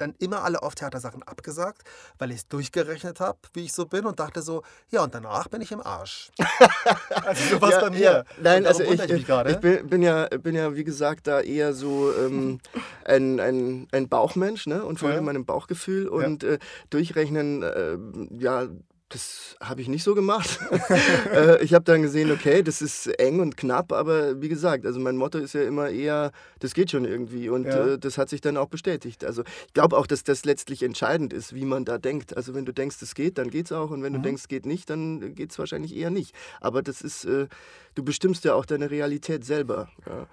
dann 0.00 0.14
immer 0.18 0.42
alle 0.44 0.62
Off-Theater-Sachen 0.62 1.22
abgesagt, 1.22 1.82
weil 2.18 2.30
ich 2.30 2.38
es 2.38 2.48
durchgerechnet 2.48 3.20
habe, 3.20 3.38
wie 3.52 3.64
ich 3.64 3.72
so 3.72 3.86
bin 3.86 4.06
und 4.06 4.18
dachte 4.18 4.42
so, 4.42 4.62
ja, 4.90 5.02
und 5.04 5.14
danach 5.14 5.48
bin 5.48 5.60
ich 5.60 5.72
im 5.72 5.80
Arsch. 5.80 6.30
also 7.24 7.54
so 7.54 7.60
was 7.60 7.72
ja, 7.72 7.80
bei 7.80 7.90
mir. 7.90 8.00
Ja. 8.00 8.24
Nein, 8.42 8.66
also 8.66 8.82
ich, 8.82 9.00
ich, 9.00 9.10
ich 9.10 9.56
bin, 9.58 9.88
bin, 9.88 10.02
ja, 10.02 10.26
bin 10.28 10.54
ja, 10.54 10.74
wie 10.74 10.84
gesagt, 10.84 11.26
da 11.26 11.40
eher 11.40 11.74
so 11.74 12.12
ähm, 12.14 12.60
ein, 13.04 13.40
ein, 13.40 13.88
ein 13.92 14.08
Bauchmensch 14.08 14.66
ne? 14.66 14.84
und 14.84 14.98
folge 14.98 15.16
ja. 15.16 15.22
meinem 15.22 15.44
Bauchgefühl 15.44 16.08
und 16.08 16.44
äh, 16.44 16.58
durchrechnen, 16.88 17.62
äh, 17.62 17.98
ja, 18.38 18.68
das 19.10 19.56
habe 19.60 19.80
ich 19.82 19.88
nicht 19.88 20.04
so 20.04 20.14
gemacht. 20.14 20.60
äh, 21.34 21.62
ich 21.62 21.74
habe 21.74 21.84
dann 21.84 22.00
gesehen, 22.00 22.30
okay, 22.30 22.62
das 22.62 22.80
ist 22.80 23.08
eng 23.18 23.40
und 23.40 23.56
knapp, 23.56 23.92
aber 23.92 24.40
wie 24.40 24.48
gesagt, 24.48 24.86
also 24.86 25.00
mein 25.00 25.16
Motto 25.16 25.38
ist 25.38 25.52
ja 25.52 25.62
immer 25.62 25.90
eher, 25.90 26.30
das 26.60 26.74
geht 26.74 26.92
schon 26.92 27.04
irgendwie 27.04 27.48
und 27.48 27.64
ja. 27.64 27.88
äh, 27.88 27.98
das 27.98 28.18
hat 28.18 28.28
sich 28.28 28.40
dann 28.40 28.56
auch 28.56 28.68
bestätigt. 28.68 29.24
Also 29.24 29.42
ich 29.66 29.74
glaube 29.74 29.98
auch, 29.98 30.06
dass 30.06 30.22
das 30.22 30.44
letztlich 30.44 30.84
entscheidend 30.84 31.32
ist, 31.32 31.54
wie 31.54 31.64
man 31.64 31.84
da 31.84 31.98
denkt. 31.98 32.36
Also 32.36 32.54
wenn 32.54 32.64
du 32.64 32.72
denkst, 32.72 33.02
es 33.02 33.14
geht, 33.16 33.36
dann 33.36 33.50
geht 33.50 33.66
es 33.66 33.72
auch 33.72 33.90
und 33.90 34.04
wenn 34.04 34.12
mhm. 34.12 34.18
du 34.18 34.22
denkst, 34.22 34.42
es 34.42 34.48
geht 34.48 34.64
nicht, 34.64 34.88
dann 34.88 35.34
geht 35.34 35.50
es 35.50 35.58
wahrscheinlich 35.58 35.96
eher 35.96 36.10
nicht. 36.10 36.32
Aber 36.60 36.80
das 36.80 37.02
ist, 37.02 37.24
äh, 37.24 37.48
du 37.96 38.04
bestimmst 38.04 38.44
ja 38.44 38.54
auch 38.54 38.64
deine 38.64 38.92
Realität 38.92 39.44
selber. 39.44 39.88
Ja. 40.06 40.28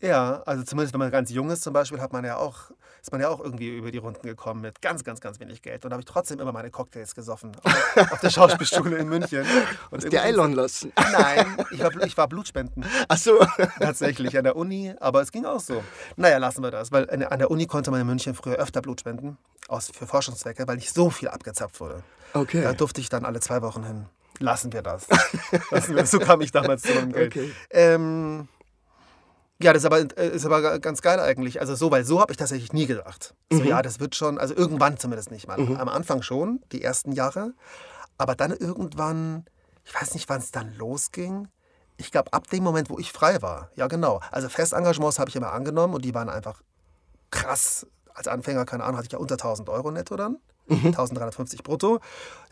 Ja, 0.00 0.42
also 0.46 0.62
zumindest 0.62 0.94
wenn 0.94 1.00
man 1.00 1.10
ganz 1.10 1.30
jung 1.30 1.50
ist 1.50 1.62
zum 1.62 1.72
Beispiel, 1.72 2.00
hat 2.00 2.12
man 2.12 2.24
ja 2.24 2.36
auch, 2.36 2.70
ist 3.02 3.10
man 3.10 3.20
ja 3.20 3.28
auch 3.28 3.40
irgendwie 3.40 3.76
über 3.76 3.90
die 3.90 3.98
Runden 3.98 4.24
gekommen 4.24 4.60
mit 4.60 4.80
ganz, 4.80 5.02
ganz, 5.02 5.20
ganz 5.20 5.40
wenig 5.40 5.60
Geld. 5.60 5.84
Und 5.84 5.90
da 5.90 5.94
habe 5.94 6.02
ich 6.02 6.06
trotzdem 6.06 6.38
immer 6.38 6.52
meine 6.52 6.70
Cocktails 6.70 7.16
gesoffen 7.16 7.52
auf, 7.64 7.96
auf 8.12 8.20
der 8.20 8.30
Schauspielschule 8.30 8.96
in 8.96 9.08
München. 9.08 9.44
Und 9.90 10.12
dir 10.12 10.22
Eilon 10.22 10.52
lassen? 10.52 10.92
Nein, 11.12 11.56
ich 11.72 11.82
war, 11.82 11.90
ich 12.04 12.16
war 12.16 12.28
Blutspenden. 12.28 12.84
Ach 13.08 13.18
so. 13.18 13.38
Tatsächlich 13.80 14.38
an 14.38 14.44
der 14.44 14.54
Uni, 14.54 14.94
aber 15.00 15.20
es 15.20 15.32
ging 15.32 15.44
auch 15.44 15.60
so. 15.60 15.82
Naja, 16.16 16.38
lassen 16.38 16.62
wir 16.62 16.70
das, 16.70 16.92
weil 16.92 17.10
an 17.10 17.38
der 17.38 17.50
Uni 17.50 17.66
konnte 17.66 17.90
man 17.90 18.00
in 18.00 18.06
München 18.06 18.34
früher 18.34 18.56
öfter 18.56 18.80
Blut 18.80 19.00
spenden, 19.00 19.36
aus, 19.66 19.90
für 19.90 20.06
Forschungszwecke, 20.06 20.68
weil 20.68 20.76
nicht 20.76 20.94
so 20.94 21.10
viel 21.10 21.28
abgezapft 21.28 21.80
wurde. 21.80 22.04
Okay. 22.34 22.62
Da 22.62 22.72
durfte 22.72 23.00
ich 23.00 23.08
dann 23.08 23.24
alle 23.24 23.40
zwei 23.40 23.62
Wochen 23.62 23.84
hin. 23.84 24.06
Lassen 24.38 24.72
wir 24.72 24.82
das. 24.82 25.08
Lassen 25.70 25.96
wir, 25.96 26.06
so 26.06 26.20
kam 26.20 26.40
ich 26.40 26.52
damals 26.52 26.82
zu 26.82 26.94
meinem 26.94 27.12
Geld. 27.12 27.34
Okay. 27.34 27.52
Ähm, 27.70 28.46
ja, 29.60 29.72
das 29.72 29.82
ist 29.82 29.86
aber, 29.86 29.98
äh, 30.16 30.28
ist 30.28 30.46
aber 30.46 30.78
ganz 30.78 31.02
geil 31.02 31.18
eigentlich. 31.18 31.60
Also 31.60 31.74
so, 31.74 31.90
weil 31.90 32.04
so 32.04 32.20
habe 32.20 32.32
ich 32.32 32.36
tatsächlich 32.36 32.72
nie 32.72 32.86
gedacht. 32.86 33.34
So, 33.50 33.58
mhm. 33.58 33.66
ja, 33.66 33.82
das 33.82 33.98
wird 33.98 34.14
schon, 34.14 34.38
also 34.38 34.54
irgendwann 34.54 34.98
zumindest 34.98 35.30
nicht 35.30 35.48
mal. 35.48 35.58
Mhm. 35.58 35.76
Am 35.76 35.88
Anfang 35.88 36.22
schon, 36.22 36.60
die 36.70 36.82
ersten 36.82 37.12
Jahre. 37.12 37.54
Aber 38.18 38.34
dann 38.34 38.52
irgendwann, 38.52 39.46
ich 39.84 39.94
weiß 39.94 40.14
nicht, 40.14 40.28
wann 40.28 40.40
es 40.40 40.52
dann 40.52 40.74
losging. 40.76 41.48
ich 41.96 42.12
glaube, 42.12 42.32
ab 42.32 42.48
dem 42.48 42.62
Moment, 42.62 42.90
wo 42.90 42.98
ich 42.98 43.10
frei 43.10 43.42
war, 43.42 43.70
ja 43.74 43.88
genau. 43.88 44.20
Also 44.30 44.48
Festengagements 44.48 45.18
habe 45.18 45.28
ich 45.30 45.36
immer 45.36 45.52
angenommen 45.52 45.94
und 45.94 46.04
die 46.04 46.14
waren 46.14 46.28
einfach 46.28 46.62
krass. 47.30 47.86
Als 48.14 48.28
Anfänger, 48.28 48.64
keine 48.64 48.84
Ahnung, 48.84 48.98
hatte 48.98 49.06
ich 49.06 49.12
ja 49.12 49.18
unter 49.18 49.34
1000 49.34 49.68
Euro 49.68 49.90
netto 49.90 50.16
dann. 50.16 50.38
Mhm. 50.68 50.86
1350 50.86 51.62
brutto. 51.62 52.00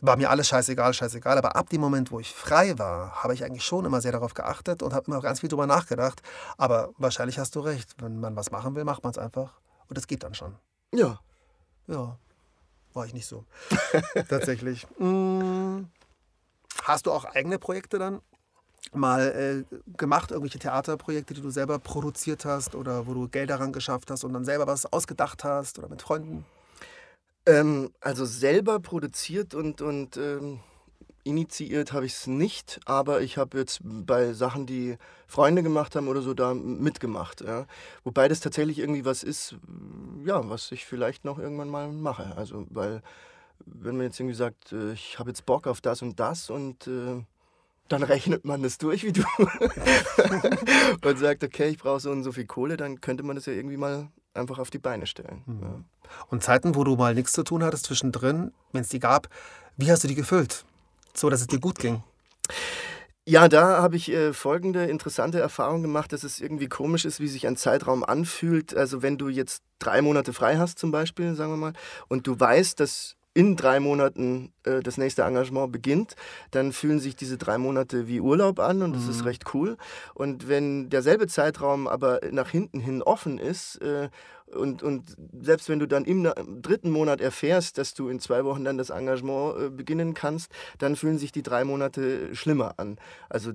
War 0.00 0.16
mir 0.16 0.30
alles 0.30 0.48
scheißegal, 0.48 0.94
scheißegal. 0.94 1.38
Aber 1.38 1.56
ab 1.56 1.68
dem 1.70 1.80
Moment, 1.80 2.10
wo 2.10 2.20
ich 2.20 2.32
frei 2.32 2.78
war, 2.78 3.22
habe 3.22 3.34
ich 3.34 3.44
eigentlich 3.44 3.64
schon 3.64 3.84
immer 3.84 4.00
sehr 4.00 4.12
darauf 4.12 4.34
geachtet 4.34 4.82
und 4.82 4.94
habe 4.94 5.06
immer 5.06 5.20
ganz 5.20 5.40
viel 5.40 5.48
darüber 5.48 5.66
nachgedacht. 5.66 6.22
Aber 6.56 6.90
wahrscheinlich 6.98 7.38
hast 7.38 7.54
du 7.54 7.60
recht. 7.60 7.94
Wenn 8.00 8.20
man 8.20 8.36
was 8.36 8.50
machen 8.50 8.74
will, 8.74 8.84
macht 8.84 9.02
man 9.02 9.12
es 9.12 9.18
einfach. 9.18 9.60
Und 9.88 9.98
es 9.98 10.06
geht 10.06 10.22
dann 10.22 10.34
schon. 10.34 10.56
Ja. 10.94 11.20
Ja. 11.86 12.18
War 12.92 13.06
ich 13.06 13.14
nicht 13.14 13.26
so. 13.26 13.44
Tatsächlich. 14.28 14.86
Hm. 14.98 15.88
Hast 16.82 17.06
du 17.06 17.12
auch 17.12 17.24
eigene 17.24 17.58
Projekte 17.58 17.98
dann 17.98 18.20
mal 18.92 19.64
äh, 19.70 19.76
gemacht, 19.96 20.30
irgendwelche 20.30 20.58
Theaterprojekte, 20.58 21.34
die 21.34 21.42
du 21.42 21.50
selber 21.50 21.78
produziert 21.78 22.44
hast 22.44 22.74
oder 22.74 23.06
wo 23.06 23.14
du 23.14 23.28
Geld 23.28 23.50
daran 23.50 23.72
geschafft 23.72 24.10
hast 24.10 24.24
und 24.24 24.32
dann 24.32 24.44
selber 24.44 24.66
was 24.66 24.90
ausgedacht 24.92 25.44
hast 25.44 25.78
oder 25.78 25.88
mit 25.88 26.02
Freunden? 26.02 26.44
Ähm, 27.46 27.90
also 28.00 28.24
selber 28.24 28.80
produziert 28.80 29.54
und, 29.54 29.80
und 29.80 30.16
ähm, 30.16 30.60
initiiert 31.26 31.92
habe 31.92 32.06
ich 32.06 32.12
es 32.12 32.26
nicht, 32.26 32.80
aber 32.84 33.20
ich 33.20 33.36
habe 33.36 33.58
jetzt 33.58 33.80
bei 33.82 34.32
Sachen, 34.32 34.66
die 34.66 34.96
Freunde 35.26 35.62
gemacht 35.62 35.96
haben 35.96 36.08
oder 36.08 36.22
so, 36.22 36.34
da 36.34 36.54
mitgemacht. 36.54 37.40
Ja. 37.40 37.66
Wobei 38.04 38.28
das 38.28 38.40
tatsächlich 38.40 38.78
irgendwie 38.78 39.04
was 39.04 39.22
ist, 39.22 39.56
ja, 40.24 40.48
was 40.48 40.70
ich 40.72 40.86
vielleicht 40.86 41.24
noch 41.24 41.38
irgendwann 41.38 41.68
mal 41.68 41.88
mache. 41.88 42.36
Also, 42.36 42.66
weil, 42.70 43.02
wenn 43.64 43.96
man 43.96 44.06
jetzt 44.06 44.20
irgendwie 44.20 44.36
sagt, 44.36 44.72
äh, 44.72 44.92
ich 44.92 45.18
habe 45.18 45.30
jetzt 45.30 45.46
Bock 45.46 45.66
auf 45.66 45.80
das 45.80 46.02
und 46.02 46.20
das 46.20 46.48
und 46.50 46.86
äh, 46.86 47.22
dann 47.88 48.02
rechnet 48.04 48.44
man 48.44 48.62
das 48.62 48.78
durch 48.78 49.04
wie 49.04 49.12
du 49.12 49.22
und 51.08 51.18
sagt, 51.18 51.42
okay, 51.42 51.68
ich 51.68 51.78
brauche 51.78 52.00
so 52.00 52.10
und 52.10 52.22
so 52.22 52.32
viel 52.32 52.46
Kohle, 52.46 52.76
dann 52.76 53.00
könnte 53.00 53.24
man 53.24 53.36
das 53.36 53.46
ja 53.46 53.52
irgendwie 53.52 53.76
mal 53.76 54.08
einfach 54.36 54.58
auf 54.58 54.70
die 54.70 54.78
Beine 54.78 55.06
stellen. 55.06 55.42
Mhm. 55.46 55.62
Ja. 55.62 55.84
Und 56.28 56.42
Zeiten, 56.42 56.74
wo 56.74 56.84
du 56.84 56.96
mal 56.96 57.14
nichts 57.14 57.32
zu 57.32 57.42
tun 57.42 57.64
hattest 57.64 57.86
zwischendrin, 57.86 58.52
wenn 58.72 58.82
es 58.82 58.88
die 58.88 59.00
gab, 59.00 59.28
wie 59.76 59.90
hast 59.90 60.04
du 60.04 60.08
die 60.08 60.14
gefüllt, 60.14 60.64
so 61.14 61.30
dass 61.30 61.40
es 61.40 61.46
dir 61.46 61.60
gut 61.60 61.78
ging? 61.78 62.02
Ja, 63.28 63.48
da 63.48 63.82
habe 63.82 63.96
ich 63.96 64.08
äh, 64.12 64.32
folgende 64.32 64.84
interessante 64.84 65.40
Erfahrung 65.40 65.82
gemacht, 65.82 66.12
dass 66.12 66.22
es 66.22 66.40
irgendwie 66.40 66.68
komisch 66.68 67.04
ist, 67.04 67.18
wie 67.18 67.26
sich 67.26 67.48
ein 67.48 67.56
Zeitraum 67.56 68.04
anfühlt. 68.04 68.76
Also 68.76 69.02
wenn 69.02 69.18
du 69.18 69.28
jetzt 69.28 69.64
drei 69.80 70.00
Monate 70.00 70.32
frei 70.32 70.58
hast 70.58 70.78
zum 70.78 70.92
Beispiel, 70.92 71.34
sagen 71.34 71.50
wir 71.50 71.56
mal, 71.56 71.72
und 72.06 72.28
du 72.28 72.38
weißt, 72.38 72.78
dass 72.78 73.15
in 73.36 73.54
drei 73.54 73.80
Monaten 73.80 74.50
äh, 74.64 74.80
das 74.80 74.96
nächste 74.96 75.22
Engagement 75.22 75.70
beginnt, 75.70 76.16
dann 76.52 76.72
fühlen 76.72 77.00
sich 77.00 77.16
diese 77.16 77.36
drei 77.36 77.58
Monate 77.58 78.08
wie 78.08 78.20
Urlaub 78.20 78.58
an 78.58 78.82
und 78.82 78.94
das 78.94 79.04
mhm. 79.04 79.10
ist 79.10 79.24
recht 79.26 79.54
cool. 79.54 79.76
Und 80.14 80.48
wenn 80.48 80.88
derselbe 80.88 81.26
Zeitraum 81.26 81.86
aber 81.86 82.20
nach 82.30 82.48
hinten 82.48 82.80
hin 82.80 83.02
offen 83.02 83.36
ist 83.38 83.76
äh, 83.82 84.08
und, 84.46 84.82
und 84.82 85.16
selbst 85.38 85.68
wenn 85.68 85.78
du 85.78 85.86
dann 85.86 86.06
im 86.06 86.32
dritten 86.62 86.90
Monat 86.90 87.20
erfährst, 87.20 87.76
dass 87.76 87.92
du 87.92 88.08
in 88.08 88.20
zwei 88.20 88.44
Wochen 88.46 88.64
dann 88.64 88.78
das 88.78 88.88
Engagement 88.88 89.60
äh, 89.60 89.68
beginnen 89.68 90.14
kannst, 90.14 90.50
dann 90.78 90.96
fühlen 90.96 91.18
sich 91.18 91.30
die 91.30 91.42
drei 91.42 91.64
Monate 91.64 92.34
schlimmer 92.34 92.74
an. 92.78 92.96
Also 93.28 93.52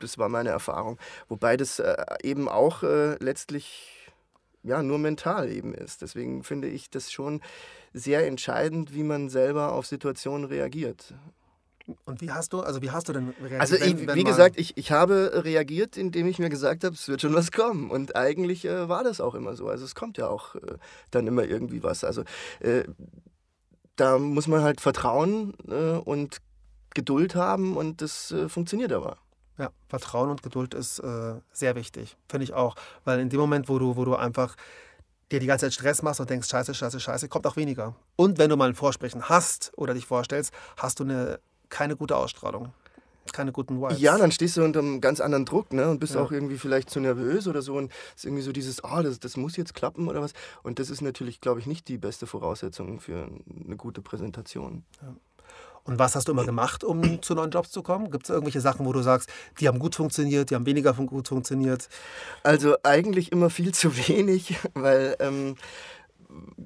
das 0.00 0.18
war 0.18 0.28
meine 0.28 0.50
Erfahrung. 0.50 0.98
Wobei 1.28 1.56
das 1.56 1.78
äh, 1.78 1.96
eben 2.22 2.46
auch 2.48 2.82
äh, 2.82 3.16
letztlich 3.24 3.97
ja, 4.62 4.82
nur 4.82 4.98
mental 4.98 5.50
eben 5.50 5.74
ist. 5.74 6.02
Deswegen 6.02 6.42
finde 6.42 6.68
ich 6.68 6.90
das 6.90 7.10
schon 7.12 7.40
sehr 7.92 8.26
entscheidend, 8.26 8.94
wie 8.94 9.02
man 9.02 9.28
selber 9.28 9.72
auf 9.72 9.86
Situationen 9.86 10.46
reagiert. 10.46 11.14
Und 12.04 12.20
wie 12.20 12.30
hast 12.30 12.52
du, 12.52 12.60
also 12.60 12.82
wie 12.82 12.90
hast 12.90 13.08
du 13.08 13.14
denn 13.14 13.30
reagiert? 13.40 13.60
Also 13.60 13.76
ich, 13.76 13.82
wenn, 13.82 14.08
wenn 14.08 14.16
wie 14.16 14.24
gesagt, 14.24 14.58
ich, 14.58 14.76
ich 14.76 14.92
habe 14.92 15.42
reagiert, 15.44 15.96
indem 15.96 16.26
ich 16.26 16.38
mir 16.38 16.50
gesagt 16.50 16.84
habe, 16.84 16.94
es 16.94 17.08
wird 17.08 17.22
schon 17.22 17.34
was 17.34 17.50
kommen. 17.50 17.90
Und 17.90 18.14
eigentlich 18.14 18.66
äh, 18.66 18.88
war 18.88 19.04
das 19.04 19.20
auch 19.20 19.34
immer 19.34 19.56
so. 19.56 19.68
Also 19.68 19.84
es 19.84 19.94
kommt 19.94 20.18
ja 20.18 20.28
auch 20.28 20.54
äh, 20.54 20.76
dann 21.10 21.26
immer 21.26 21.44
irgendwie 21.44 21.82
was. 21.82 22.04
Also 22.04 22.24
äh, 22.60 22.84
da 23.96 24.18
muss 24.18 24.48
man 24.48 24.62
halt 24.62 24.80
vertrauen 24.80 25.54
äh, 25.66 25.96
und 25.96 26.38
Geduld 26.94 27.34
haben 27.34 27.76
und 27.76 28.02
das 28.02 28.32
äh, 28.32 28.48
funktioniert 28.48 28.92
aber. 28.92 29.16
Ja, 29.58 29.70
Vertrauen 29.88 30.30
und 30.30 30.42
Geduld 30.42 30.72
ist 30.72 31.00
äh, 31.00 31.34
sehr 31.52 31.74
wichtig, 31.74 32.16
finde 32.28 32.44
ich 32.44 32.54
auch. 32.54 32.76
Weil 33.04 33.18
in 33.18 33.28
dem 33.28 33.40
Moment, 33.40 33.68
wo 33.68 33.78
du, 33.78 33.96
wo 33.96 34.04
du 34.04 34.14
einfach 34.14 34.56
dir 35.30 35.40
die 35.40 35.46
ganze 35.46 35.66
Zeit 35.66 35.74
Stress 35.74 36.02
machst 36.02 36.20
und 36.20 36.30
denkst, 36.30 36.48
scheiße, 36.48 36.74
scheiße, 36.74 37.00
scheiße, 37.00 37.28
kommt 37.28 37.46
auch 37.46 37.56
weniger. 37.56 37.94
Und 38.16 38.38
wenn 38.38 38.50
du 38.50 38.56
mal 38.56 38.68
ein 38.68 38.74
Vorsprechen 38.74 39.28
hast 39.28 39.72
oder 39.76 39.94
dich 39.94 40.06
vorstellst, 40.06 40.54
hast 40.76 41.00
du 41.00 41.04
eine, 41.04 41.40
keine 41.68 41.96
gute 41.96 42.16
Ausstrahlung. 42.16 42.72
Keine 43.32 43.52
guten 43.52 43.82
Vibes. 43.82 44.00
Ja, 44.00 44.16
dann 44.16 44.32
stehst 44.32 44.56
du 44.56 44.64
unter 44.64 44.80
einem 44.80 45.02
ganz 45.02 45.20
anderen 45.20 45.44
Druck 45.44 45.72
ne? 45.72 45.90
und 45.90 45.98
bist 46.00 46.14
ja. 46.14 46.22
auch 46.22 46.32
irgendwie 46.32 46.56
vielleicht 46.56 46.88
zu 46.88 46.98
nervös 46.98 47.46
oder 47.46 47.60
so. 47.60 47.76
Und 47.76 47.92
es 48.10 48.20
ist 48.20 48.24
irgendwie 48.24 48.42
so 48.42 48.52
dieses, 48.52 48.82
oh, 48.82 49.02
das, 49.02 49.20
das 49.20 49.36
muss 49.36 49.56
jetzt 49.56 49.74
klappen 49.74 50.08
oder 50.08 50.22
was. 50.22 50.32
Und 50.62 50.78
das 50.78 50.88
ist 50.88 51.02
natürlich, 51.02 51.42
glaube 51.42 51.60
ich, 51.60 51.66
nicht 51.66 51.88
die 51.88 51.98
beste 51.98 52.26
Voraussetzung 52.26 53.00
für 53.00 53.28
eine 53.66 53.76
gute 53.76 54.00
Präsentation. 54.00 54.84
Ja. 55.02 55.14
Und 55.84 55.98
was 55.98 56.14
hast 56.14 56.28
du 56.28 56.32
immer 56.32 56.44
gemacht, 56.44 56.84
um 56.84 57.22
zu 57.22 57.34
neuen 57.34 57.50
Jobs 57.50 57.70
zu 57.70 57.82
kommen? 57.82 58.10
Gibt 58.10 58.24
es 58.24 58.30
irgendwelche 58.30 58.60
Sachen, 58.60 58.86
wo 58.86 58.92
du 58.92 59.02
sagst, 59.02 59.30
die 59.60 59.68
haben 59.68 59.78
gut 59.78 59.94
funktioniert, 59.94 60.50
die 60.50 60.54
haben 60.54 60.66
weniger 60.66 60.92
gut 60.92 61.28
funktioniert? 61.28 61.88
Also 62.42 62.76
eigentlich 62.82 63.32
immer 63.32 63.50
viel 63.50 63.72
zu 63.74 63.96
wenig, 64.08 64.56
weil 64.74 65.16
ähm, 65.20 65.56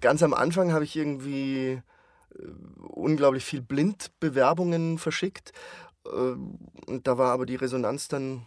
ganz 0.00 0.22
am 0.22 0.34
Anfang 0.34 0.72
habe 0.72 0.84
ich 0.84 0.96
irgendwie 0.96 1.80
äh, 2.38 2.46
unglaublich 2.80 3.44
viel 3.44 3.62
Blindbewerbungen 3.62 4.98
verschickt. 4.98 5.52
Äh, 6.06 6.34
und 6.86 7.06
da 7.06 7.18
war 7.18 7.32
aber 7.32 7.46
die 7.46 7.56
Resonanz 7.56 8.08
dann 8.08 8.46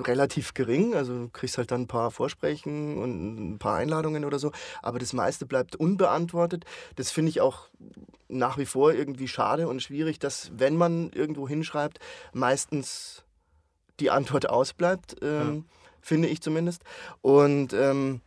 relativ 0.00 0.54
gering. 0.54 0.94
Also 0.94 1.12
du 1.12 1.28
kriegst 1.28 1.58
halt 1.58 1.70
dann 1.70 1.82
ein 1.82 1.86
paar 1.86 2.10
Vorsprechen 2.10 2.98
und 2.98 3.54
ein 3.54 3.58
paar 3.58 3.76
Einladungen 3.76 4.24
oder 4.24 4.38
so. 4.38 4.52
Aber 4.82 4.98
das 4.98 5.12
meiste 5.12 5.46
bleibt 5.46 5.76
unbeantwortet. 5.76 6.64
Das 6.96 7.10
finde 7.10 7.30
ich 7.30 7.40
auch 7.40 7.68
nach 8.28 8.58
wie 8.58 8.66
vor 8.66 8.92
irgendwie 8.92 9.28
schade 9.28 9.68
und 9.68 9.82
schwierig, 9.82 10.18
dass 10.18 10.50
wenn 10.56 10.76
man 10.76 11.10
irgendwo 11.12 11.48
hinschreibt, 11.48 12.00
meistens 12.32 13.24
die 14.00 14.10
Antwort 14.10 14.48
ausbleibt, 14.48 15.16
ähm, 15.22 15.54
ja. 15.54 15.62
finde 16.00 16.28
ich 16.28 16.40
zumindest. 16.40 16.82
Und 17.22 17.72
ähm, 17.72 18.20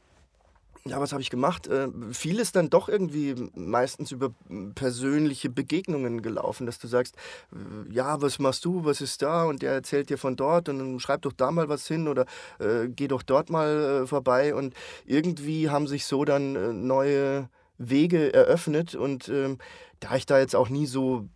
ja, 0.89 0.99
was 0.99 1.11
habe 1.11 1.21
ich 1.21 1.29
gemacht? 1.29 1.67
Äh, 1.67 1.89
viel 2.11 2.39
ist 2.39 2.55
dann 2.55 2.69
doch 2.69 2.89
irgendwie 2.89 3.35
meistens 3.55 4.11
über 4.11 4.31
persönliche 4.75 5.49
Begegnungen 5.49 6.21
gelaufen, 6.21 6.65
dass 6.65 6.79
du 6.79 6.87
sagst, 6.87 7.15
äh, 7.53 7.93
ja, 7.93 8.21
was 8.21 8.39
machst 8.39 8.65
du, 8.65 8.85
was 8.85 9.01
ist 9.01 9.21
da? 9.21 9.45
Und 9.45 9.61
der 9.61 9.73
erzählt 9.73 10.09
dir 10.09 10.17
von 10.17 10.35
dort 10.35 10.69
und 10.69 10.79
dann 10.79 10.99
schreib 10.99 11.21
doch 11.21 11.33
da 11.33 11.51
mal 11.51 11.69
was 11.69 11.87
hin 11.87 12.07
oder 12.07 12.25
äh, 12.59 12.87
geh 12.87 13.07
doch 13.07 13.23
dort 13.23 13.49
mal 13.49 14.03
äh, 14.03 14.07
vorbei. 14.07 14.55
Und 14.55 14.73
irgendwie 15.05 15.69
haben 15.69 15.87
sich 15.87 16.05
so 16.05 16.25
dann 16.25 16.55
äh, 16.55 16.73
neue 16.73 17.49
Wege 17.77 18.33
eröffnet 18.33 18.95
und 18.95 19.29
ähm, 19.29 19.57
da 19.99 20.15
ich 20.15 20.25
da 20.25 20.39
jetzt 20.39 20.55
auch 20.55 20.69
nie 20.69 20.85
so 20.85 21.27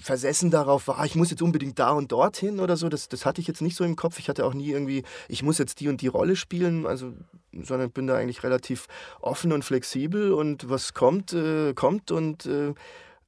versessen 0.00 0.50
darauf 0.50 0.88
war, 0.88 1.04
ich 1.04 1.14
muss 1.14 1.30
jetzt 1.30 1.42
unbedingt 1.42 1.78
da 1.78 1.90
und 1.90 2.12
dorthin 2.12 2.60
oder 2.60 2.76
so. 2.76 2.88
Das, 2.88 3.08
das 3.08 3.26
hatte 3.26 3.40
ich 3.40 3.46
jetzt 3.46 3.62
nicht 3.62 3.76
so 3.76 3.84
im 3.84 3.96
Kopf. 3.96 4.18
Ich 4.18 4.28
hatte 4.28 4.44
auch 4.44 4.54
nie 4.54 4.70
irgendwie, 4.70 5.04
ich 5.28 5.42
muss 5.42 5.58
jetzt 5.58 5.80
die 5.80 5.88
und 5.88 6.00
die 6.00 6.06
Rolle 6.06 6.36
spielen, 6.36 6.86
also, 6.86 7.12
sondern 7.52 7.90
bin 7.90 8.06
da 8.06 8.16
eigentlich 8.16 8.42
relativ 8.42 8.86
offen 9.20 9.52
und 9.52 9.64
flexibel 9.64 10.32
und 10.32 10.68
was 10.68 10.94
kommt, 10.94 11.32
äh, 11.32 11.74
kommt 11.74 12.10
und 12.10 12.46
äh, 12.46 12.74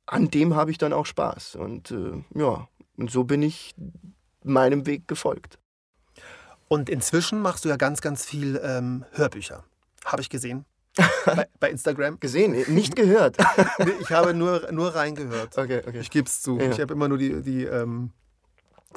an 0.07 0.31
dem 0.31 0.55
habe 0.55 0.71
ich 0.71 0.79
dann 0.79 0.93
auch 0.93 1.07
Spaß. 1.07 1.57
Und 1.57 1.91
äh, 1.91 2.23
ja, 2.35 2.69
und 2.97 3.11
so 3.11 3.25
bin 3.25 3.43
ich 3.43 3.75
meinem 4.43 4.87
Weg 4.87 5.09
gefolgt. 5.09 5.59
Und 6.69 6.89
inzwischen 6.89 7.41
machst 7.41 7.65
du 7.65 7.69
ja 7.69 7.77
ganz, 7.77 8.01
ganz 8.01 8.25
viel 8.25 8.61
ähm, 8.63 9.05
Hörbücher. 9.13 9.65
Habe 10.05 10.23
ich 10.23 10.31
gesehen 10.31 10.65
bei, 11.27 11.47
bei, 11.61 11.71
Instagram. 11.71 12.19
Gesehen, 12.21 12.57
nicht 12.69 12.97
gehört. 12.97 13.37
ich 14.01 14.11
habe 14.11 14.35
nur, 14.35 14.71
nur 14.73 14.95
reingehört. 14.95 15.57
Okay, 15.57 15.83
okay. 15.87 16.01
Ich 16.01 16.11
gebe 16.11 16.27
es 16.27 16.43
zu. 16.43 16.59
Ja. 16.59 16.71
Ich 16.71 16.81
habe 16.81 16.95
immer 16.95 17.09
nur 17.09 17.19
die, 17.19 17.43
die 17.43 17.65
ähm, 17.65 18.11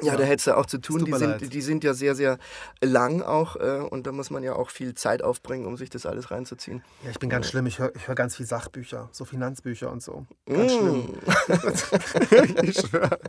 ja, 0.02 0.12
ja, 0.12 0.16
da 0.16 0.24
hättest 0.24 0.48
du 0.48 0.56
auch 0.56 0.66
zu 0.66 0.78
tun. 0.78 1.04
Die 1.04 1.12
sind, 1.12 1.52
die 1.52 1.60
sind 1.60 1.84
ja 1.84 1.94
sehr, 1.94 2.16
sehr 2.16 2.38
lang 2.82 3.22
auch 3.22 3.54
äh, 3.54 3.78
und 3.78 4.08
da 4.08 4.12
muss 4.12 4.30
man 4.30 4.42
ja 4.42 4.54
auch 4.54 4.70
viel 4.70 4.94
Zeit 4.94 5.22
aufbringen, 5.22 5.66
um 5.66 5.76
sich 5.76 5.88
das 5.88 6.04
alles 6.04 6.32
reinzuziehen. 6.32 6.82
Ja, 7.04 7.10
ich 7.10 7.20
bin 7.20 7.30
ganz 7.30 7.46
schlimm. 7.46 7.66
Ich 7.66 7.78
höre 7.78 7.92
hör 8.04 8.14
ganz 8.16 8.34
viel 8.34 8.44
Sachbücher, 8.46 9.08
so 9.12 9.24
Finanzbücher 9.24 9.92
und 9.92 10.02
so. 10.02 10.26
Ganz 10.46 10.72
mm. 10.72 10.76
schlimm. 10.76 11.14
ich 12.64 12.76
schwöre. 12.76 13.20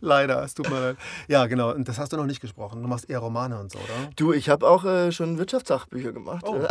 Leider, 0.00 0.42
es 0.42 0.54
tut 0.54 0.68
mir 0.68 0.80
leid. 0.80 0.96
Ja, 1.28 1.46
genau. 1.46 1.72
Und 1.72 1.88
das 1.88 1.98
hast 1.98 2.12
du 2.12 2.16
noch 2.16 2.26
nicht 2.26 2.40
gesprochen. 2.40 2.82
Du 2.82 2.88
machst 2.88 3.08
eher 3.08 3.20
Romane 3.20 3.60
und 3.60 3.70
so, 3.70 3.78
oder? 3.78 4.10
Du, 4.16 4.32
ich 4.32 4.48
habe 4.48 4.66
auch 4.66 4.84
äh, 4.84 5.12
schon 5.12 5.38
Wirtschaftssachbücher 5.38 6.12
gemacht. 6.12 6.44
Oh. 6.44 6.60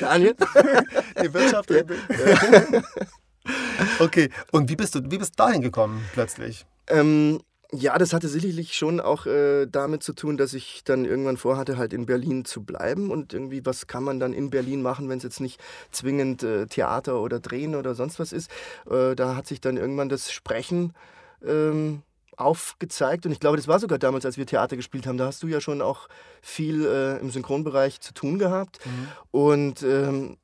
Daniel? 0.00 0.36
Die 1.22 1.32
Wirtschaft. 1.32 1.70
Ja. 1.70 1.82
okay, 4.00 4.30
und 4.50 4.68
wie 4.68 4.76
bist 4.76 4.94
du 4.94 5.00
wie 5.10 5.16
bist 5.18 5.38
du 5.38 5.44
dahin 5.44 5.62
gekommen 5.62 6.04
plötzlich? 6.12 6.66
Ähm, 6.88 7.40
ja, 7.74 7.96
das 7.96 8.12
hatte 8.12 8.28
sicherlich 8.28 8.74
schon 8.74 9.00
auch 9.00 9.24
äh, 9.24 9.66
damit 9.66 10.02
zu 10.02 10.12
tun, 10.12 10.36
dass 10.36 10.52
ich 10.52 10.84
dann 10.84 11.06
irgendwann 11.06 11.38
vorhatte, 11.38 11.78
halt 11.78 11.94
in 11.94 12.04
Berlin 12.04 12.44
zu 12.44 12.64
bleiben. 12.64 13.10
Und 13.10 13.32
irgendwie, 13.32 13.64
was 13.64 13.86
kann 13.86 14.04
man 14.04 14.20
dann 14.20 14.34
in 14.34 14.50
Berlin 14.50 14.82
machen, 14.82 15.08
wenn 15.08 15.16
es 15.16 15.24
jetzt 15.24 15.40
nicht 15.40 15.58
zwingend 15.90 16.42
äh, 16.42 16.66
Theater 16.66 17.20
oder 17.20 17.40
Drehen 17.40 17.74
oder 17.74 17.94
sonst 17.94 18.18
was 18.18 18.32
ist? 18.32 18.50
Äh, 18.90 19.14
da 19.14 19.36
hat 19.36 19.46
sich 19.46 19.60
dann 19.60 19.78
irgendwann 19.78 20.10
das 20.10 20.30
Sprechen 20.30 20.92
ähm, 21.42 22.02
aufgezeigt. 22.36 23.24
Und 23.24 23.32
ich 23.32 23.40
glaube, 23.40 23.56
das 23.56 23.68
war 23.68 23.78
sogar 23.78 23.98
damals, 23.98 24.26
als 24.26 24.36
wir 24.36 24.46
Theater 24.46 24.76
gespielt 24.76 25.06
haben. 25.06 25.16
Da 25.16 25.26
hast 25.26 25.42
du 25.42 25.46
ja 25.46 25.62
schon 25.62 25.80
auch 25.80 26.08
viel 26.42 26.84
äh, 26.84 27.20
im 27.20 27.30
Synchronbereich 27.30 28.00
zu 28.00 28.12
tun 28.12 28.38
gehabt. 28.38 28.80
Mhm. 28.84 29.08
Und 29.30 29.82
ähm, 29.82 30.36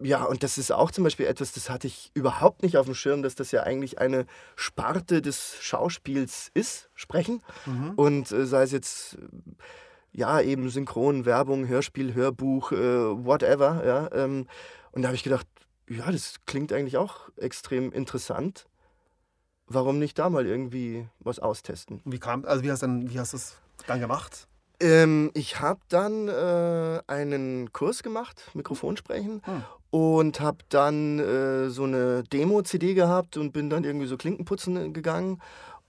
ja, 0.00 0.24
und 0.24 0.42
das 0.42 0.58
ist 0.58 0.72
auch 0.72 0.90
zum 0.90 1.04
Beispiel 1.04 1.26
etwas, 1.26 1.52
das 1.52 1.68
hatte 1.68 1.86
ich 1.86 2.10
überhaupt 2.14 2.62
nicht 2.62 2.76
auf 2.76 2.86
dem 2.86 2.94
Schirm, 2.94 3.22
dass 3.22 3.34
das 3.34 3.52
ja 3.52 3.62
eigentlich 3.62 3.98
eine 3.98 4.26
Sparte 4.56 5.20
des 5.20 5.56
Schauspiels 5.60 6.50
ist, 6.54 6.88
Sprechen. 6.94 7.42
Mhm. 7.66 7.92
Und 7.96 8.32
äh, 8.32 8.46
sei 8.46 8.62
es 8.62 8.72
jetzt, 8.72 9.18
ja, 10.12 10.40
eben 10.40 10.70
Synchron, 10.70 11.24
Werbung, 11.24 11.68
Hörspiel, 11.68 12.14
Hörbuch, 12.14 12.72
äh, 12.72 12.76
whatever. 12.76 13.82
Ja, 13.84 14.10
ähm, 14.12 14.46
und 14.92 15.02
da 15.02 15.08
habe 15.08 15.16
ich 15.16 15.24
gedacht, 15.24 15.46
ja, 15.88 16.10
das 16.10 16.36
klingt 16.46 16.72
eigentlich 16.72 16.96
auch 16.96 17.28
extrem 17.36 17.92
interessant. 17.92 18.66
Warum 19.66 19.98
nicht 19.98 20.18
da 20.18 20.30
mal 20.30 20.46
irgendwie 20.46 21.06
was 21.20 21.38
austesten? 21.38 22.00
Wie 22.04 22.18
kam, 22.18 22.44
also 22.44 22.62
wie 22.62 22.70
hast, 22.70 22.82
dann, 22.82 23.10
wie 23.10 23.18
hast 23.18 23.32
du 23.32 23.36
es 23.36 23.56
dann 23.86 24.00
gemacht? 24.00 24.48
Ähm, 24.80 25.30
ich 25.34 25.60
habe 25.60 25.80
dann 25.88 26.28
äh, 26.28 27.00
einen 27.06 27.72
Kurs 27.72 28.02
gemacht, 28.02 28.50
Mikrofonsprechen, 28.54 29.42
hm. 29.44 29.64
Und 29.92 30.40
habe 30.40 30.64
dann 30.70 31.18
äh, 31.18 31.68
so 31.68 31.84
eine 31.84 32.24
Demo-CD 32.24 32.94
gehabt 32.94 33.36
und 33.36 33.52
bin 33.52 33.68
dann 33.68 33.84
irgendwie 33.84 34.06
so 34.06 34.16
Klinkenputzen 34.16 34.94
gegangen 34.94 35.38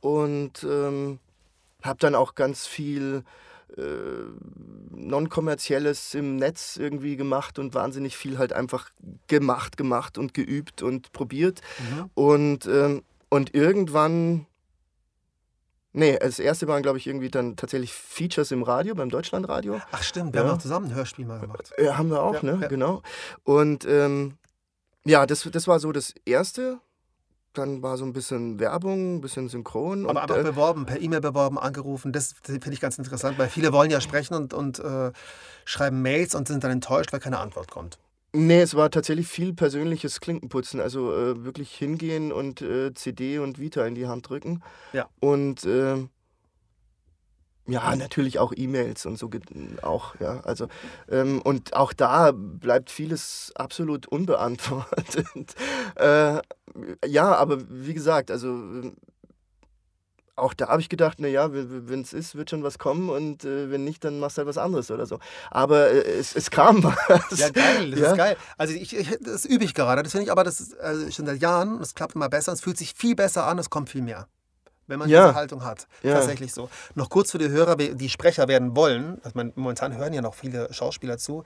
und 0.01 0.61
ähm, 0.69 1.19
habe 1.81 1.99
dann 1.99 2.13
auch 2.13 2.35
ganz 2.35 2.67
viel 2.67 3.23
äh, 3.77 3.81
non-kommerzielles 4.91 6.15
im 6.15 6.35
Netz 6.35 6.75
irgendwie 6.75 7.15
gemacht 7.15 7.57
und 7.59 7.73
wahnsinnig 7.75 8.17
viel 8.17 8.37
halt 8.37 8.51
einfach 8.51 8.89
gemacht, 9.27 9.77
gemacht 9.77 10.17
und 10.17 10.33
geübt 10.33 10.81
und 10.81 11.13
probiert. 11.13 11.61
Mhm. 11.79 12.09
Und, 12.13 12.65
ähm, 12.65 13.03
und 13.29 13.55
irgendwann 13.55 14.47
Nee, 15.95 16.17
das 16.19 16.39
erste 16.39 16.67
waren, 16.67 16.81
glaube 16.81 16.97
ich, 16.97 17.05
irgendwie 17.05 17.29
dann 17.29 17.55
tatsächlich 17.55 17.93
Features 17.93 18.51
im 18.51 18.63
Radio, 18.63 18.95
beim 18.95 19.11
Deutschlandradio. 19.11 19.79
Ach 19.91 20.01
stimmt, 20.01 20.33
wir 20.33 20.41
ja. 20.41 20.47
haben 20.47 20.55
auch 20.55 20.61
zusammen 20.61 20.87
ein 20.87 20.95
Hörspiel 20.95 21.25
mal 21.25 21.39
gemacht. 21.39 21.71
Ja, 21.77 21.97
haben 21.97 22.09
wir 22.09 22.21
auch, 22.21 22.41
ja, 22.41 22.43
ne? 22.43 22.59
Ja. 22.61 22.67
Genau. 22.67 23.03
Und 23.43 23.85
ähm, 23.85 24.37
ja, 25.05 25.27
das, 25.27 25.47
das 25.51 25.67
war 25.67 25.79
so 25.79 25.91
das 25.91 26.13
Erste. 26.25 26.79
Dann 27.53 27.83
war 27.83 27.97
so 27.97 28.05
ein 28.05 28.13
bisschen 28.13 28.59
Werbung, 28.59 29.17
ein 29.17 29.21
bisschen 29.21 29.47
Synchron. 29.47 30.05
Aber, 30.05 30.09
und, 30.09 30.17
aber 30.17 30.33
auch 30.33 30.39
äh, 30.39 30.43
beworben, 30.43 30.87
per 30.87 30.99
E-Mail 30.99 31.21
beworben, 31.21 31.59
angerufen. 31.59 32.11
Das 32.11 32.33
finde 32.41 32.71
ich 32.71 32.81
ganz 32.81 32.97
interessant, 32.97 33.37
weil 33.37 33.47
viele 33.47 33.71
wollen 33.71 33.91
ja 33.91 34.01
sprechen 34.01 34.33
und, 34.33 34.55
und 34.55 34.79
äh, 34.79 35.11
schreiben 35.63 36.01
Mails 36.01 36.33
und 36.33 36.47
sind 36.47 36.63
dann 36.63 36.71
enttäuscht, 36.71 37.13
weil 37.13 37.19
keine 37.19 37.37
Antwort 37.37 37.69
kommt. 37.69 37.99
Nee, 38.35 38.61
es 38.61 38.73
war 38.73 38.89
tatsächlich 38.89 39.27
viel 39.27 39.53
persönliches 39.53 40.19
Klinkenputzen. 40.19 40.79
Also 40.79 41.13
äh, 41.13 41.43
wirklich 41.45 41.75
hingehen 41.75 42.31
und 42.31 42.61
äh, 42.61 42.93
CD 42.93 43.37
und 43.39 43.59
Vita 43.59 43.85
in 43.85 43.93
die 43.93 44.07
Hand 44.07 44.27
drücken. 44.27 44.63
Ja. 44.91 45.07
Und 45.19 45.63
äh, 45.65 46.07
ja, 47.65 47.95
natürlich 47.95 48.39
auch 48.39 48.51
E-Mails 48.55 49.05
und 49.05 49.17
so 49.17 49.29
auch, 49.83 50.19
ja. 50.19 50.41
Also, 50.41 50.67
ähm, 51.09 51.41
und 51.41 51.73
auch 51.75 51.93
da 51.93 52.33
bleibt 52.33 52.89
vieles 52.89 53.51
absolut 53.55 54.07
unbeantwortet. 54.07 55.55
Äh, 55.95 56.41
ja, 57.05 57.35
aber 57.35 57.59
wie 57.69 57.93
gesagt, 57.93 58.31
also 58.31 58.57
auch 60.35 60.53
da 60.53 60.69
habe 60.69 60.81
ich 60.81 60.89
gedacht, 60.89 61.19
naja, 61.19 61.49
wenn 61.51 62.01
es 62.01 62.13
ist, 62.13 62.35
wird 62.35 62.49
schon 62.49 62.63
was 62.63 62.79
kommen 62.79 63.09
und 63.09 63.45
äh, 63.45 63.69
wenn 63.69 63.83
nicht, 63.83 64.03
dann 64.03 64.19
machst 64.19 64.37
du 64.37 64.39
halt 64.39 64.47
was 64.47 64.57
anderes 64.57 64.89
oder 64.89 65.05
so. 65.05 65.19
Aber 65.51 65.89
äh, 65.91 65.99
es, 66.01 66.35
es 66.35 66.49
kam 66.49 66.83
was. 67.07 67.39
Ja, 67.39 67.49
geil, 67.49 67.91
das 67.91 67.99
ja? 67.99 68.11
ist 68.11 68.17
geil. 68.17 68.37
Also 68.57 68.73
ich, 68.73 68.95
ich, 68.95 69.17
das 69.21 69.45
übe 69.45 69.63
ich 69.63 69.73
gerade, 69.73 70.01
das 70.01 70.11
finde 70.11 70.25
ich 70.25 70.31
aber 70.31 70.43
das 70.43 70.59
ist, 70.59 70.79
also 70.79 71.09
schon 71.11 71.27
seit 71.27 71.41
Jahren, 71.41 71.79
es 71.81 71.93
klappt 71.93 72.15
immer 72.15 72.29
besser, 72.29 72.51
es 72.51 72.61
fühlt 72.61 72.77
sich 72.77 72.93
viel 72.95 73.15
besser 73.15 73.45
an, 73.45 73.59
es 73.59 73.69
kommt 73.69 73.89
viel 73.89 74.01
mehr. 74.01 74.27
Wenn 74.87 74.99
man 74.99 75.07
ja. 75.07 75.27
diese 75.27 75.35
Haltung 75.35 75.63
hat. 75.63 75.87
Ja. 76.01 76.15
Tatsächlich 76.15 76.53
so. 76.53 76.69
Noch 76.93 77.09
kurz 77.09 77.31
für 77.31 77.37
die 77.37 77.47
Hörer, 77.47 77.77
die 77.77 78.09
Sprecher 78.09 78.49
werden 78.49 78.75
wollen, 78.75 79.19
also 79.23 79.31
man, 79.35 79.53
momentan 79.55 79.95
hören 79.95 80.13
ja 80.13 80.21
noch 80.21 80.33
viele 80.33 80.73
Schauspieler 80.73 81.17
zu, 81.17 81.45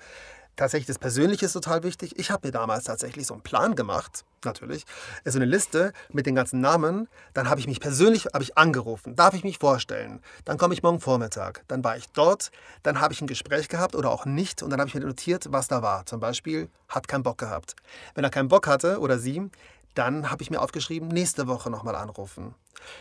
tatsächlich 0.57 0.87
das 0.87 0.99
Persönliche 0.99 1.45
ist 1.45 1.53
total 1.53 1.83
wichtig. 1.83 2.19
Ich 2.19 2.31
habe 2.31 2.47
mir 2.47 2.51
damals 2.51 2.83
tatsächlich 2.83 3.27
so 3.27 3.33
einen 3.33 3.43
Plan 3.43 3.75
gemacht, 3.75 4.25
natürlich, 4.43 4.85
so 5.23 5.37
eine 5.37 5.45
Liste 5.45 5.93
mit 6.11 6.25
den 6.25 6.35
ganzen 6.35 6.59
Namen. 6.59 7.07
Dann 7.33 7.49
habe 7.49 7.61
ich 7.61 7.67
mich 7.67 7.79
persönlich 7.79 8.27
ich 8.39 8.57
angerufen, 8.57 9.15
darf 9.15 9.33
ich 9.33 9.43
mich 9.43 9.57
vorstellen. 9.57 10.19
Dann 10.43 10.57
komme 10.57 10.73
ich 10.73 10.83
morgen 10.83 10.99
Vormittag. 10.99 11.63
Dann 11.67 11.83
war 11.83 11.95
ich 11.95 12.09
dort, 12.09 12.51
dann 12.83 12.99
habe 12.99 13.13
ich 13.13 13.21
ein 13.21 13.27
Gespräch 13.27 13.69
gehabt 13.69 13.95
oder 13.95 14.11
auch 14.11 14.25
nicht 14.25 14.61
und 14.61 14.69
dann 14.69 14.79
habe 14.79 14.89
ich 14.89 14.95
mir 14.95 15.01
notiert, 15.01 15.47
was 15.51 15.67
da 15.67 15.81
war. 15.81 16.05
Zum 16.05 16.19
Beispiel, 16.19 16.69
hat 16.89 17.07
keinen 17.07 17.23
Bock 17.23 17.37
gehabt. 17.37 17.75
Wenn 18.15 18.23
er 18.23 18.29
keinen 18.29 18.49
Bock 18.49 18.67
hatte 18.67 18.99
oder 18.99 19.19
sie, 19.19 19.49
dann 19.93 20.29
habe 20.29 20.43
ich 20.43 20.51
mir 20.51 20.61
aufgeschrieben, 20.61 21.07
nächste 21.07 21.47
Woche 21.47 21.69
nochmal 21.69 21.95
anrufen. 21.95 22.53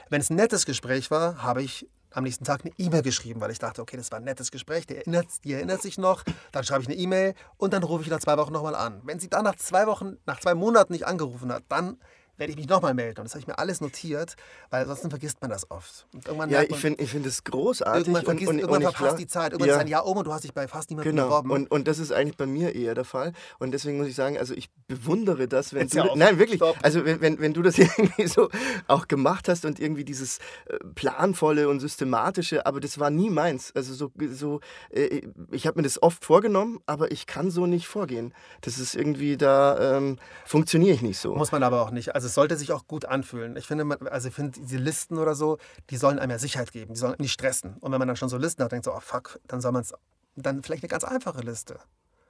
Wenn 0.09 0.21
es 0.21 0.31
ein 0.31 0.37
nettes 0.37 0.67
Gespräch 0.67 1.11
war, 1.11 1.43
habe 1.43 1.63
ich 1.63 1.89
am 2.17 2.25
nächsten 2.25 2.45
Tag 2.45 2.63
eine 2.65 2.73
E-Mail 2.79 3.03
geschrieben, 3.03 3.41
weil 3.41 3.51
ich 3.51 3.59
dachte, 3.59 3.83
okay, 3.83 3.97
das 3.97 4.11
war 4.11 4.19
ein 4.19 4.25
nettes 4.25 4.51
Gespräch, 4.51 4.87
die 4.87 4.97
erinnert, 4.97 5.27
die 5.45 5.53
erinnert 5.53 5.83
sich 5.83 5.99
noch, 5.99 6.23
dann 6.51 6.65
schreibe 6.65 6.83
ich 6.83 6.89
eine 6.89 6.97
E-Mail 6.97 7.35
und 7.59 7.75
dann 7.75 7.83
rufe 7.83 8.05
ich 8.05 8.11
nach 8.11 8.21
zwei 8.21 8.39
Wochen 8.39 8.53
nochmal 8.53 8.75
an. 8.75 9.03
Wenn 9.05 9.21
sie 9.21 9.29
dann 9.29 9.45
nach 9.45 9.57
zwei 9.57 9.87
Wochen, 9.87 10.17
nach 10.25 10.41
zwei 10.41 10.55
Monaten 10.55 10.95
nicht 10.95 11.07
angerufen 11.07 11.53
hat, 11.53 11.65
dann 11.69 11.99
werde 12.37 12.51
ich 12.51 12.57
mich 12.57 12.69
nochmal 12.69 12.95
melden. 12.95 13.21
Und 13.21 13.25
das 13.25 13.33
habe 13.33 13.41
ich 13.41 13.47
mir 13.47 13.59
alles 13.59 13.81
notiert, 13.81 14.37
weil 14.71 14.83
ansonsten 14.83 15.11
vergisst 15.11 15.41
man 15.41 15.51
das 15.51 15.71
oft. 15.71 16.07
ja, 16.49 16.63
ich 16.63 16.77
finde 16.77 17.03
ich 17.03 17.11
find 17.11 17.27
das 17.27 17.45
großartig. 17.45 18.07
Irgendwann, 18.07 18.25
vergisst, 18.25 18.49
und, 18.49 18.55
und, 18.57 18.61
irgendwann 18.61 18.85
und 18.85 18.93
verpasst 18.93 19.19
die 19.19 19.27
Zeit. 19.27 19.53
Irgendwann 19.53 19.69
ja. 19.69 19.75
ist 19.77 19.81
ein 19.81 19.89
Jahr 19.89 20.07
um 20.07 20.17
und 20.17 20.27
du 20.27 20.33
hast 20.33 20.45
dich 20.45 20.55
bei 20.55 20.69
fast 20.69 20.91
niemandem 20.91 21.13
genau. 21.13 21.29
beworben. 21.29 21.51
Und, 21.51 21.71
und 21.71 21.89
das 21.89 21.99
ist 21.99 22.13
eigentlich 22.13 22.37
bei 22.37 22.47
mir 22.47 22.75
eher 22.75 22.95
der 22.95 23.05
Fall. 23.05 23.33
Und 23.59 23.73
deswegen 23.73 23.99
muss 23.99 24.07
ich 24.07 24.15
sagen, 24.15 24.39
also 24.39 24.55
ich 24.55 24.71
bewundere 24.87 25.49
das, 25.49 25.75
wenn 25.75 25.83
Jetzt 25.83 25.95
du... 25.95 25.99
Ja 25.99 26.15
nein, 26.15 26.39
wirklich. 26.39 26.59
Stop. 26.59 26.77
Also 26.83 27.05
wenn, 27.05 27.21
wenn, 27.21 27.39
wenn 27.41 27.55
du 27.55 27.63
das 27.63 27.79
irgendwie 27.79 28.27
so 28.27 28.49
auch 28.87 29.09
gemacht 29.09 29.49
hast 29.49 29.65
und 29.65 29.81
irgendwie 29.81 30.05
dieses 30.05 30.39
äh, 30.67 30.79
planvolle 30.95 31.69
und 31.69 31.81
systematische, 31.81 32.67
aber 32.67 32.81
das 32.81 32.99
war 32.99 33.11
nie 33.11 33.31
meins. 33.31 33.73
Also 33.75 33.95
so, 33.95 34.13
so 34.33 34.61
äh, 34.91 35.23
ich 35.51 35.67
habe 35.67 35.79
mir 35.79 35.83
das 35.83 36.03
oft 36.03 36.25
vorgenommen, 36.25 36.81
aber 36.87 37.11
ich 37.11 37.27
kann 37.27 37.51
so 37.51 37.67
nicht 37.67 37.87
vorgehen. 37.87 38.35
Das 38.61 38.79
ist 38.79 38.95
irgendwie, 38.95 39.37
da 39.37 39.97
ähm, 39.97 40.19
funktioniere 40.45 40.95
ich 40.95 41.03
nicht 41.03 41.19
so. 41.19 41.35
Muss 41.35 41.53
man 41.53 41.63
aber 41.63 41.83
auch 41.83 41.91
nicht. 41.91 42.15
Also 42.15 42.26
es 42.27 42.35
sollte 42.35 42.57
sich 42.57 42.73
auch 42.73 42.87
gut 42.87 43.05
anfühlen. 43.05 43.57
Ich 43.57 43.67
finde, 43.67 43.99
also 44.11 44.29
ich 44.29 44.35
finde, 44.35 44.61
diese 44.61 44.79
Listen 44.79 45.19
oder 45.19 45.35
so, 45.35 45.59
die 45.91 45.97
sollen 45.97 46.19
einem 46.19 46.31
ja 46.31 46.39
Sicherheit 46.39 46.73
geben, 46.73 46.95
die 46.95 47.01
sollen 47.01 47.17
nicht 47.19 47.33
stressen. 47.33 47.77
Und 47.79 47.93
wenn 47.93 47.99
man 47.99 48.09
dann 48.09 48.17
schon 48.17 48.29
so 48.29 48.37
Listen 48.37 48.63
hat, 48.63 48.73
denkt 48.73 48.85
so, 48.85 48.93
oh 48.93 49.01
fuck, 49.01 49.41
dann 49.47 49.61
soll 49.61 49.73
man 49.73 49.83
es, 49.83 49.95
dann 50.37 50.63
vielleicht 50.63 50.83
eine 50.83 50.89
ganz 50.89 51.05
einfache 51.05 51.41
Liste 51.41 51.79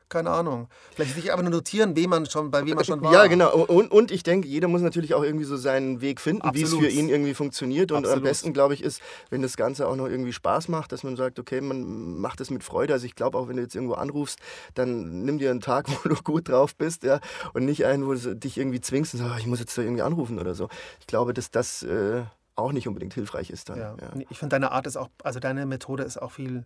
keine 0.08 0.30
Ahnung. 0.30 0.68
Vielleicht 0.94 1.14
sich 1.14 1.32
aber 1.32 1.42
nur 1.42 1.50
notieren, 1.50 1.96
wem 1.96 2.10
man 2.10 2.26
schon, 2.26 2.50
bei 2.50 2.64
wem 2.64 2.76
man 2.76 2.84
schon 2.84 3.02
war. 3.02 3.12
Ja, 3.12 3.26
genau. 3.26 3.52
Und, 3.54 3.90
und 3.90 4.10
ich 4.10 4.22
denke, 4.22 4.46
jeder 4.46 4.68
muss 4.68 4.80
natürlich 4.80 5.14
auch 5.14 5.22
irgendwie 5.22 5.44
so 5.44 5.56
seinen 5.56 6.00
Weg 6.00 6.20
finden, 6.20 6.48
wie 6.52 6.62
es 6.62 6.74
für 6.74 6.88
ihn 6.88 7.08
irgendwie 7.08 7.34
funktioniert. 7.34 7.90
Und 7.90 7.98
Absolut. 7.98 8.18
am 8.18 8.22
besten, 8.22 8.52
glaube 8.52 8.74
ich, 8.74 8.82
ist, 8.82 9.02
wenn 9.30 9.42
das 9.42 9.56
Ganze 9.56 9.88
auch 9.88 9.96
noch 9.96 10.06
irgendwie 10.06 10.32
Spaß 10.32 10.68
macht, 10.68 10.92
dass 10.92 11.02
man 11.02 11.16
sagt, 11.16 11.38
okay, 11.38 11.60
man 11.60 12.18
macht 12.18 12.40
es 12.40 12.50
mit 12.50 12.62
Freude. 12.62 12.92
Also 12.92 13.06
ich 13.06 13.14
glaube 13.14 13.36
auch, 13.38 13.48
wenn 13.48 13.56
du 13.56 13.62
jetzt 13.62 13.74
irgendwo 13.74 13.94
anrufst, 13.94 14.38
dann 14.74 15.24
nimm 15.24 15.38
dir 15.38 15.50
einen 15.50 15.60
Tag, 15.60 15.86
wo 16.04 16.08
du 16.08 16.14
gut 16.22 16.48
drauf 16.48 16.76
bist, 16.76 17.02
ja, 17.02 17.20
und 17.52 17.64
nicht 17.64 17.84
einen, 17.84 18.06
wo 18.06 18.14
du 18.14 18.36
dich 18.36 18.58
irgendwie 18.58 18.80
zwingst 18.80 19.14
und 19.14 19.20
sagst, 19.20 19.32
oh, 19.34 19.38
ich 19.38 19.46
muss 19.46 19.60
jetzt 19.60 19.76
da 19.76 19.82
irgendwie 19.82 20.02
anrufen 20.02 20.38
oder 20.38 20.54
so. 20.54 20.68
Ich 21.00 21.06
glaube, 21.06 21.34
dass 21.34 21.50
das 21.50 21.82
äh, 21.82 22.22
auch 22.54 22.72
nicht 22.72 22.88
unbedingt 22.88 23.14
hilfreich 23.14 23.50
ist 23.50 23.68
dann. 23.68 23.78
Ja. 23.78 23.96
Ja. 24.00 24.12
Ich 24.30 24.38
finde, 24.38 24.54
deine 24.54 24.72
Art 24.72 24.86
ist 24.86 24.96
auch, 24.96 25.08
also 25.22 25.40
deine 25.40 25.66
Methode 25.66 26.02
ist 26.02 26.20
auch 26.20 26.32
viel 26.32 26.64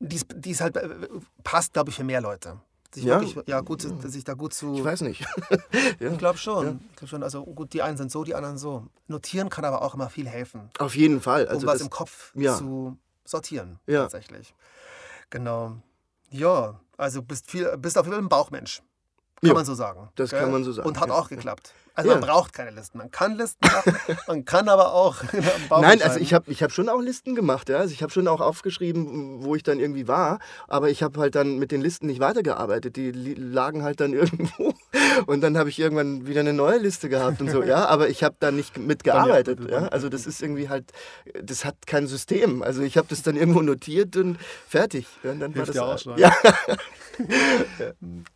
die 0.00 0.16
ist, 0.16 0.26
die 0.34 0.50
ist 0.50 0.60
halt, 0.60 0.76
äh, 0.76 0.88
passt, 1.44 1.72
glaube 1.72 1.90
ich, 1.90 1.96
für 1.96 2.04
mehr 2.04 2.20
Leute. 2.20 2.58
Sich 2.92 3.04
ja? 3.04 3.20
Wirklich, 3.20 3.46
ja, 3.46 3.60
gut, 3.60 3.82
sich 3.82 4.24
da 4.24 4.34
gut 4.34 4.52
zu. 4.52 4.74
Ich 4.74 4.84
weiß 4.84 5.02
nicht. 5.02 5.20
ja. 6.00 6.10
Ich 6.10 6.18
glaube 6.18 6.38
schon. 6.38 6.66
Ja. 6.66 6.76
Ich 6.90 6.96
glaub 6.96 7.08
schon. 7.08 7.22
Also 7.22 7.44
gut, 7.44 7.72
die 7.72 7.82
einen 7.82 7.96
sind 7.96 8.10
so, 8.10 8.24
die 8.24 8.34
anderen 8.34 8.58
so. 8.58 8.86
Notieren 9.06 9.48
kann 9.48 9.64
aber 9.64 9.82
auch 9.82 9.94
immer 9.94 10.10
viel 10.10 10.26
helfen. 10.26 10.70
Auf 10.78 10.96
jeden 10.96 11.20
Fall. 11.20 11.46
Also 11.46 11.66
um 11.66 11.72
was 11.72 11.80
im 11.80 11.90
Kopf 11.90 12.32
ja. 12.34 12.56
zu 12.56 12.96
sortieren, 13.24 13.78
tatsächlich. 13.86 14.54
Genau. 15.28 15.76
Ja, 16.30 16.80
also 16.96 17.22
bist, 17.22 17.48
viel, 17.48 17.76
bist 17.78 17.96
auf 17.96 18.06
jeden 18.06 18.14
Fall 18.14 18.24
ein 18.24 18.28
Bauchmensch. 18.28 18.82
Kann 19.42 19.54
man 19.54 19.64
so 19.64 19.74
sagen. 19.74 20.08
Das 20.16 20.30
gell? 20.30 20.40
kann 20.40 20.50
man 20.50 20.64
so 20.64 20.72
sagen. 20.72 20.88
Und 20.88 21.00
hat 21.00 21.10
auch 21.10 21.28
geklappt. 21.28 21.72
Also 21.94 22.10
ja. 22.10 22.16
man 22.16 22.28
braucht 22.28 22.52
keine 22.52 22.70
Listen. 22.70 22.98
Man 22.98 23.10
kann 23.10 23.36
Listen 23.36 23.66
machen, 23.66 23.96
man 24.26 24.44
kann 24.44 24.68
aber 24.68 24.94
auch 24.94 25.16
Nein, 25.70 26.02
also 26.02 26.18
ich 26.18 26.32
habe 26.32 26.50
ich 26.50 26.62
hab 26.62 26.72
schon 26.72 26.88
auch 26.88 27.00
Listen 27.00 27.34
gemacht. 27.34 27.68
Ja? 27.68 27.78
Also 27.78 27.92
ich 27.92 28.02
habe 28.02 28.12
schon 28.12 28.28
auch 28.28 28.40
aufgeschrieben, 28.40 29.42
wo 29.44 29.54
ich 29.54 29.62
dann 29.62 29.80
irgendwie 29.80 30.08
war. 30.08 30.38
Aber 30.68 30.90
ich 30.90 31.02
habe 31.02 31.18
halt 31.20 31.34
dann 31.34 31.58
mit 31.58 31.72
den 31.72 31.80
Listen 31.80 32.06
nicht 32.06 32.20
weitergearbeitet. 32.20 32.96
Die 32.96 33.10
lagen 33.10 33.82
halt 33.82 34.00
dann 34.00 34.12
irgendwo. 34.14 34.74
Und 35.26 35.40
dann 35.40 35.58
habe 35.58 35.68
ich 35.68 35.78
irgendwann 35.78 36.26
wieder 36.26 36.40
eine 36.40 36.52
neue 36.52 36.78
Liste 36.78 37.08
gehabt 37.08 37.40
und 37.40 37.50
so. 37.50 37.62
Ja, 37.62 37.86
aber 37.86 38.08
ich 38.08 38.22
habe 38.22 38.36
da 38.38 38.50
nicht 38.50 38.78
mitgearbeitet. 38.78 39.60
Ja? 39.68 39.88
Also 39.88 40.08
das 40.08 40.26
ist 40.26 40.42
irgendwie 40.42 40.68
halt, 40.68 40.92
das 41.42 41.64
hat 41.64 41.86
kein 41.86 42.06
System. 42.06 42.62
Also 42.62 42.82
ich 42.82 42.96
habe 42.96 43.08
das 43.08 43.22
dann 43.22 43.36
irgendwo 43.36 43.62
notiert 43.62 44.16
und 44.16 44.38
fertig. 44.68 45.06
Und 45.22 45.40
dann 45.40 45.52
Hilft 45.52 45.56
war 45.56 45.66
das 45.66 45.74
ja 45.74 45.82
auch 45.82 45.98
schon. 45.98 46.18
Ja. 46.18 46.32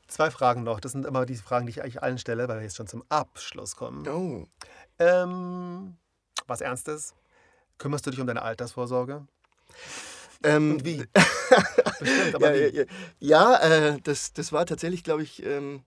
Zwei 0.08 0.30
Fragen 0.30 0.62
noch. 0.62 0.80
Das 0.80 0.92
sind 0.92 1.06
immer 1.06 1.24
die 1.24 1.36
Fragen, 1.36 1.66
die 1.66 1.70
ich 1.70 1.82
eigentlich 1.82 2.02
allen 2.02 2.18
stelle, 2.18 2.48
weil 2.48 2.58
wir 2.58 2.64
jetzt 2.64 2.76
schon 2.76 2.86
zum 2.86 3.02
Abschluss 3.08 3.43
kommen. 3.76 4.07
Oh. 4.09 4.46
Ähm, 4.98 5.96
was 6.46 6.61
Ernstes? 6.61 7.14
Kümmerst 7.78 8.07
du 8.07 8.11
dich 8.11 8.20
um 8.20 8.26
deine 8.26 8.42
Altersvorsorge? 8.42 9.26
Ähm, 10.42 10.72
Und 10.72 10.85
wie? 10.85 11.04
Bestimmt, 11.98 12.35
aber 12.35 12.54
ja, 12.54 12.72
wie? 12.72 12.76
Ja, 12.78 12.85
ja, 13.18 13.57
äh, 13.59 14.00
das, 14.02 14.33
das 14.33 14.52
war 14.52 14.66
tatsächlich, 14.66 15.02
glaube 15.04 15.22
ich, 15.22 15.42
ähm, 15.44 15.83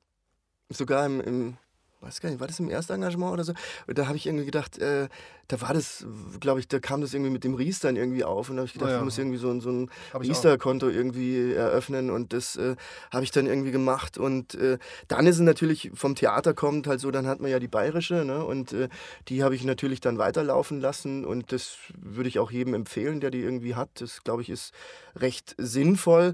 sogar 0.70 1.06
im, 1.06 1.22
im, 1.22 1.58
weiß 2.02 2.22
gar 2.22 2.30
nicht, 2.30 2.40
war 2.40 2.48
das 2.48 2.60
im 2.60 2.70
Erstengagement 2.70 3.34
oder 3.34 3.44
so? 3.44 3.54
Und 3.88 3.98
da 3.98 4.08
habe 4.08 4.18
ich 4.18 4.28
irgendwie 4.28 4.46
gedacht, 4.46 4.78
äh, 4.78 5.08
da 5.48 5.62
war 5.62 5.74
das, 5.74 6.06
glaube 6.42 6.60
ich, 6.60 6.68
da 6.68 6.80
kam 6.80 7.00
das 7.00 7.14
irgendwie 7.14 7.32
mit 7.32 7.46
dem 7.46 7.56
Ries 7.56 7.80
dann 7.80 7.96
irgendwie 7.96 8.26
auf. 8.26 8.50
Und 8.50 8.58
da 8.58 8.62
habe 8.62 8.68
ich 8.68 8.74
gedacht, 8.74 8.90
oh 8.90 8.94
ja. 8.94 8.98
ich 9.00 9.06
muss 9.06 9.18
irgendwie 9.18 9.38
so, 9.38 9.50
ein, 9.50 9.62
so 9.62 9.72
ein 9.72 9.90
Riester-Konto 10.14 10.90
irgendwie 10.90 11.54
eröffnen. 11.54 12.10
Und 12.10 12.34
das 12.34 12.58
äh, 12.58 12.76
habe 13.12 13.24
ich 13.24 13.32
dann 13.32 13.46
irgendwie 13.46 13.72
gemacht. 13.72 14.18
Und 14.18 14.56
äh, 14.56 14.78
dann 15.08 15.26
ist 15.26 15.36
es 15.36 15.42
natürlich 15.42 15.92
vom 15.94 16.16
Theater 16.16 16.54
kommt 16.54 16.86
halt 16.88 17.00
so, 17.00 17.12
dann 17.12 17.28
hat 17.28 17.40
man 17.40 17.50
ja 17.50 17.60
die 17.60 17.70
bayerische. 17.70 18.26
Ne? 18.26 18.44
Und 18.44 18.74
äh, 18.74 18.90
die 19.30 19.42
habe 19.42 19.56
ich 19.56 19.64
natürlich 19.64 20.02
dann 20.02 20.18
weiterlaufen 20.18 20.82
lassen. 20.82 21.24
Und 21.24 21.54
das 21.54 21.78
würde 21.98 22.28
ich 22.28 22.40
auch 22.40 22.52
jedem 22.52 22.74
empfehlen, 22.74 23.22
der 23.22 23.32
die 23.32 23.40
irgendwie 23.40 23.76
hat. 23.76 23.90
Das, 23.96 24.26
glaube 24.26 24.42
ich, 24.42 24.50
ist 24.50 24.74
recht 25.16 25.56
sinnvoll. 25.58 26.34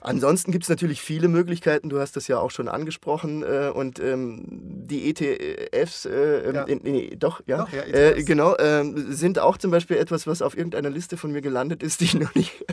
Ansonsten 0.00 0.50
gibt 0.50 0.64
es 0.64 0.70
natürlich 0.70 1.02
viele 1.02 1.28
Möglichkeiten. 1.28 1.90
Du 1.90 2.00
hast 2.00 2.16
das 2.16 2.26
ja 2.26 2.38
auch 2.38 2.50
schon 2.50 2.68
angesprochen. 2.68 3.42
Äh, 3.42 3.70
und 3.74 4.00
ähm, 4.00 4.44
die 4.48 4.95
ETFs, 5.10 6.06
äh, 6.06 6.52
ja. 6.52 6.62
in, 6.64 6.80
in, 6.80 7.18
doch, 7.18 7.42
ja, 7.46 7.58
doch, 7.58 7.72
ja 7.72 7.82
äh, 7.82 8.22
genau, 8.22 8.56
ähm, 8.58 9.12
sind 9.12 9.38
auch 9.38 9.58
zum 9.58 9.70
Beispiel 9.70 9.96
etwas, 9.96 10.26
was 10.26 10.42
auf 10.42 10.56
irgendeiner 10.56 10.90
Liste 10.90 11.16
von 11.16 11.32
mir 11.32 11.42
gelandet 11.42 11.82
ist, 11.82 12.00
die 12.00 12.04
ich 12.04 12.14
noch 12.14 12.34
nicht 12.34 12.64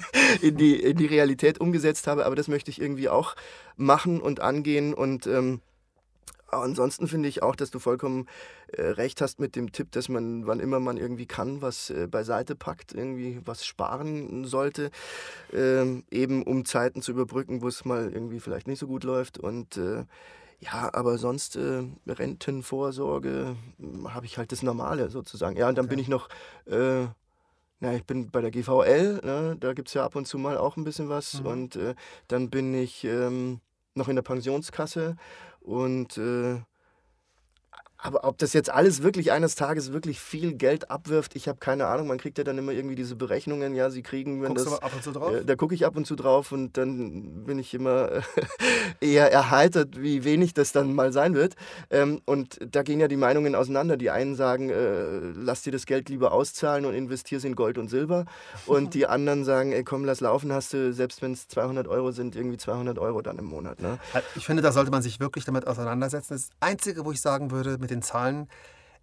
in 0.41 0.57
die, 0.57 0.75
in 0.81 0.97
die 0.97 1.05
Realität 1.05 1.59
umgesetzt 1.59 2.07
habe. 2.07 2.25
Aber 2.25 2.35
das 2.35 2.47
möchte 2.47 2.71
ich 2.71 2.81
irgendwie 2.81 3.09
auch 3.09 3.35
machen 3.75 4.21
und 4.21 4.39
angehen 4.39 4.93
und 4.93 5.27
ähm, 5.27 5.61
ansonsten 6.61 7.07
finde 7.07 7.29
ich 7.29 7.43
auch, 7.43 7.55
dass 7.55 7.71
du 7.71 7.79
vollkommen 7.79 8.27
äh, 8.67 8.81
recht 8.81 9.21
hast 9.21 9.39
mit 9.39 9.55
dem 9.55 9.71
Tipp, 9.71 9.91
dass 9.91 10.09
man, 10.09 10.45
wann 10.47 10.59
immer 10.59 10.79
man 10.79 10.97
irgendwie 10.97 11.25
kann, 11.25 11.61
was 11.61 11.89
äh, 11.89 12.07
beiseite 12.07 12.55
packt, 12.55 12.93
irgendwie 12.93 13.39
was 13.45 13.65
sparen 13.65 14.45
sollte, 14.45 14.91
ähm, 15.53 16.03
eben 16.11 16.43
um 16.43 16.65
Zeiten 16.65 17.01
zu 17.01 17.11
überbrücken, 17.11 17.61
wo 17.61 17.67
es 17.67 17.85
mal 17.85 18.11
irgendwie 18.11 18.39
vielleicht 18.39 18.67
nicht 18.67 18.79
so 18.79 18.87
gut 18.87 19.03
läuft. 19.03 19.37
Und 19.37 19.77
äh, 19.77 20.03
ja, 20.63 20.89
aber 20.93 21.17
sonst 21.17 21.55
äh, 21.55 21.83
Rentenvorsorge 22.07 23.55
hm, 23.79 24.13
habe 24.13 24.25
ich 24.25 24.37
halt 24.37 24.51
das 24.51 24.63
Normale 24.63 25.09
sozusagen. 25.09 25.57
Ja, 25.57 25.69
und 25.69 25.77
dann 25.77 25.85
okay. 25.85 25.95
bin 25.95 25.99
ich 25.99 26.07
noch 26.07 26.29
äh, 26.65 27.07
na, 27.83 27.93
ich 27.93 28.05
bin 28.05 28.31
bei 28.31 28.39
der 28.39 28.49
GVL, 28.49 29.19
ne? 29.25 29.57
da 29.59 29.73
gibt 29.73 29.89
es 29.89 29.93
ja 29.93 30.05
ab 30.05 30.15
und 30.15 30.25
zu 30.25 30.37
mal 30.37 30.57
auch 30.57 30.77
ein 30.77 30.85
bisschen 30.85 31.09
was. 31.09 31.41
Mhm. 31.41 31.45
Und 31.45 31.75
äh, 31.75 31.95
dann 32.29 32.49
bin 32.49 32.73
ich 32.73 33.03
ähm, 33.03 33.59
noch 33.93 34.07
in 34.07 34.15
der 34.15 34.23
Pensionskasse 34.23 35.17
und 35.59 36.17
äh, 36.17 36.61
aber 38.03 38.25
ob 38.25 38.37
das 38.37 38.51
jetzt 38.51 38.69
alles 38.69 39.01
wirklich 39.01 39.31
eines 39.31 39.55
Tages 39.55 39.93
wirklich 39.93 40.19
viel 40.19 40.53
Geld 40.55 40.91
abwirft, 40.91 41.37
ich 41.37 41.47
habe 41.47 41.59
keine 41.59 41.87
Ahnung. 41.87 42.07
Man 42.07 42.17
kriegt 42.17 42.37
ja 42.37 42.43
dann 42.43 42.57
immer 42.57 42.73
irgendwie 42.73 42.95
diese 42.95 43.15
Berechnungen, 43.15 43.73
ja, 43.75 43.89
sie 43.89 44.03
kriegen, 44.03 44.41
wenn 44.41 44.49
Guckst 44.49 44.65
das. 44.65 44.79
Du 44.79 44.85
ab 44.85 44.91
und 44.93 45.03
zu 45.03 45.11
drauf? 45.13 45.33
Äh, 45.33 45.45
da 45.45 45.55
gucke 45.55 45.73
ich 45.73 45.85
ab 45.85 45.95
und 45.95 46.05
zu 46.05 46.17
drauf 46.17 46.51
und 46.51 46.75
dann 46.75 47.45
bin 47.45 47.59
ich 47.59 47.73
immer 47.73 48.09
eher 48.99 49.31
erheitert, 49.31 50.01
wie 50.01 50.25
wenig 50.25 50.53
das 50.53 50.73
dann 50.73 50.93
mal 50.93 51.13
sein 51.13 51.33
wird. 51.33 51.55
Ähm, 51.89 52.21
und 52.25 52.59
da 52.69 52.83
gehen 52.83 52.99
ja 52.99 53.07
die 53.07 53.15
Meinungen 53.15 53.55
auseinander. 53.55 53.95
Die 53.95 54.09
einen 54.09 54.35
sagen, 54.35 54.69
äh, 54.69 55.31
lass 55.35 55.61
dir 55.61 55.71
das 55.71 55.85
Geld 55.85 56.09
lieber 56.09 56.33
auszahlen 56.33 56.83
und 56.83 56.93
investier 56.93 57.37
es 57.37 57.45
in 57.45 57.55
Gold 57.55 57.77
und 57.77 57.87
Silber. 57.87 58.25
Und 58.65 58.95
die 58.95 59.07
anderen 59.07 59.45
sagen, 59.45 59.71
ey, 59.71 59.85
komm, 59.85 60.03
lass 60.03 60.19
laufen, 60.19 60.51
hast 60.51 60.73
du, 60.73 60.91
selbst 60.91 61.21
wenn 61.21 61.31
es 61.31 61.47
200 61.47 61.87
Euro 61.87 62.11
sind, 62.11 62.35
irgendwie 62.35 62.57
200 62.57 62.99
Euro 62.99 63.21
dann 63.21 63.37
im 63.37 63.45
Monat. 63.45 63.81
Ne? 63.81 63.97
Ich 64.35 64.45
finde, 64.45 64.61
da 64.61 64.73
sollte 64.73 64.91
man 64.91 65.01
sich 65.01 65.21
wirklich 65.21 65.45
damit 65.45 65.67
auseinandersetzen. 65.67 66.33
Das 66.33 66.49
Einzige, 66.59 67.05
wo 67.05 67.13
ich 67.13 67.21
sagen 67.21 67.51
würde, 67.51 67.77
mit 67.77 67.92
den 67.93 68.01
Zahlen 68.01 68.49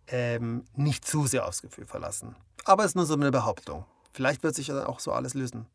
ähm, 0.09 0.65
nicht 0.75 1.07
zu 1.07 1.27
sehr 1.27 1.47
aufs 1.47 1.63
Gefühl 1.63 1.87
verlassen. 1.87 2.37
Aber 2.65 2.85
es 2.85 2.91
ist 2.91 2.95
nur 2.97 3.07
so 3.07 3.15
eine 3.15 3.31
Behauptung. 3.31 3.85
Vielleicht 4.13 4.43
wird 4.43 4.55
sich 4.55 4.67
dann 4.67 4.85
auch 4.85 5.01
so 5.01 5.13
alles 5.13 5.35
lösen. 5.35 5.67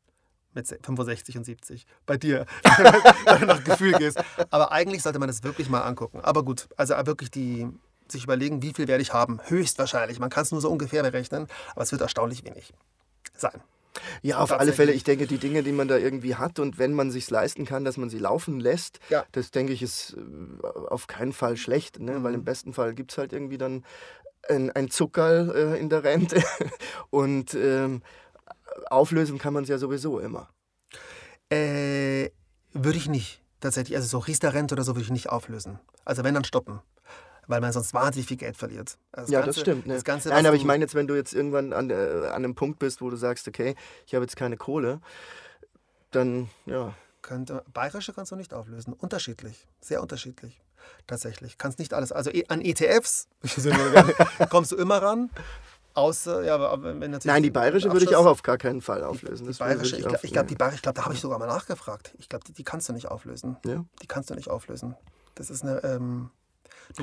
Mit 0.53 0.67
65 0.67 1.37
und 1.37 1.43
70. 1.43 1.85
Bei 2.05 2.17
dir, 2.17 2.45
wenn 3.25 3.41
du 3.41 3.45
nach 3.45 3.63
Gefühl 3.63 3.93
gehst. 3.93 4.23
Aber 4.51 4.71
eigentlich 4.71 5.03
sollte 5.03 5.19
man 5.19 5.27
das 5.27 5.43
wirklich 5.43 5.69
mal 5.69 5.81
angucken. 5.81 6.21
Aber 6.21 6.43
gut, 6.43 6.69
also 6.77 6.93
wirklich 7.05 7.29
die, 7.29 7.67
sich 8.07 8.23
überlegen, 8.23 8.61
wie 8.61 8.73
viel 8.73 8.87
werde 8.87 9.01
ich 9.01 9.13
haben. 9.13 9.39
Höchstwahrscheinlich. 9.47 10.19
Man 10.19 10.29
kann 10.29 10.43
es 10.43 10.51
nur 10.51 10.61
so 10.61 10.69
ungefähr 10.69 11.03
berechnen, 11.03 11.47
aber 11.71 11.81
es 11.81 11.91
wird 11.91 12.01
erstaunlich 12.01 12.45
wenig 12.45 12.73
sein. 13.35 13.61
Ja, 14.21 14.39
auf 14.39 14.51
alle 14.51 14.73
Fälle. 14.73 14.91
Ich 14.91 15.03
denke, 15.03 15.27
die 15.27 15.37
Dinge, 15.37 15.63
die 15.63 15.71
man 15.71 15.87
da 15.87 15.97
irgendwie 15.97 16.35
hat 16.35 16.59
und 16.59 16.77
wenn 16.77 16.93
man 16.93 17.11
sich 17.11 17.29
leisten 17.29 17.65
kann, 17.65 17.85
dass 17.85 17.97
man 17.97 18.09
sie 18.09 18.19
laufen 18.19 18.59
lässt, 18.59 18.99
ja. 19.09 19.25
das 19.31 19.51
denke 19.51 19.73
ich 19.73 19.81
ist 19.81 20.15
äh, 20.17 20.67
auf 20.89 21.07
keinen 21.07 21.33
Fall 21.33 21.57
schlecht, 21.57 21.99
ne? 21.99 22.19
Mhm. 22.19 22.23
weil 22.23 22.33
im 22.33 22.43
besten 22.43 22.73
Fall 22.73 22.93
gibt 22.93 23.11
es 23.11 23.17
halt 23.17 23.33
irgendwie 23.33 23.57
dann 23.57 23.83
ein, 24.49 24.71
ein 24.71 24.89
Zuckerl 24.89 25.51
äh, 25.55 25.79
in 25.79 25.89
der 25.89 26.03
Rente 26.03 26.43
und 27.09 27.53
ähm, 27.53 28.01
auflösen 28.89 29.37
kann 29.37 29.53
man 29.53 29.63
es 29.63 29.69
ja 29.69 29.77
sowieso 29.77 30.19
immer. 30.19 30.49
Äh, 31.49 32.31
würde 32.73 32.97
ich 32.97 33.07
nicht 33.07 33.41
tatsächlich. 33.59 33.95
Also 33.95 34.07
so 34.07 34.19
Riester-Rente 34.19 34.75
oder 34.75 34.83
so 34.83 34.95
würde 34.95 35.03
ich 35.03 35.11
nicht 35.11 35.29
auflösen. 35.29 35.79
Also 36.03 36.23
wenn, 36.23 36.33
dann 36.33 36.43
stoppen 36.43 36.81
weil 37.47 37.61
man 37.61 37.71
sonst 37.71 37.93
wahnsinnig 37.93 38.27
viel 38.27 38.37
Geld 38.37 38.57
verliert. 38.57 38.97
Also 39.11 39.27
das 39.27 39.29
ja, 39.31 39.39
Ganze, 39.41 39.49
das 39.51 39.59
stimmt. 39.61 39.87
Ne? 39.87 39.93
Das 39.93 40.03
Ganze, 40.03 40.29
Nein, 40.29 40.45
aber 40.45 40.55
ich 40.55 40.65
meine 40.65 40.83
jetzt, 40.83 40.95
wenn 40.95 41.07
du 41.07 41.15
jetzt 41.15 41.33
irgendwann 41.33 41.73
an, 41.73 41.89
äh, 41.89 41.93
an 41.93 42.43
einem 42.43 42.55
Punkt 42.55 42.79
bist, 42.79 43.01
wo 43.01 43.09
du 43.09 43.15
sagst, 43.17 43.47
okay, 43.47 43.75
ich 44.05 44.15
habe 44.15 44.23
jetzt 44.23 44.35
keine 44.35 44.57
Kohle, 44.57 45.01
dann, 46.11 46.49
ja. 46.65 46.93
Könnte, 47.21 47.63
Bayerische 47.73 48.13
kannst 48.13 48.31
du 48.31 48.35
nicht 48.35 48.53
auflösen. 48.53 48.93
Unterschiedlich. 48.93 49.67
Sehr 49.81 50.01
unterschiedlich. 50.01 50.61
Tatsächlich. 51.07 51.57
Kannst 51.57 51.79
nicht 51.79 51.93
alles. 51.93 52.11
Also 52.11 52.29
an 52.49 52.61
ETFs 52.61 53.27
kommst 54.49 54.71
du 54.71 54.75
immer 54.75 55.01
ran. 55.01 55.31
Außer, 55.95 56.43
ja, 56.43 56.57
aber 56.57 56.99
wenn 56.99 57.17
Nein, 57.23 57.41
die 57.41 57.49
bayerische 57.49 57.91
würde 57.91 58.05
ich 58.05 58.15
auch 58.15 58.25
auf 58.25 58.43
gar 58.43 58.57
keinen 58.57 58.81
Fall 58.81 59.03
auflösen. 59.03 59.47
Die, 59.47 59.53
die 59.53 59.57
bayerische, 59.57 59.95
ich, 59.95 60.01
ich 60.01 60.33
glaube, 60.33 60.51
ich 60.51 60.81
glaube, 60.81 60.93
da 60.93 61.05
habe 61.05 61.13
ich 61.13 61.21
sogar 61.21 61.39
mal 61.39 61.47
nachgefragt. 61.47 62.13
Ich 62.17 62.27
glaube, 62.27 62.43
die, 62.45 62.51
die, 62.51 62.65
kannst 62.65 62.89
du 62.89 62.93
nicht 62.93 63.07
auflösen. 63.07 63.55
Ja? 63.65 63.85
Die 64.01 64.07
kannst 64.07 64.29
du 64.29 64.35
nicht 64.35 64.49
auflösen. 64.49 64.95
Das 65.35 65.49
ist 65.49 65.63
eine, 65.63 65.81
ähm, 65.85 66.31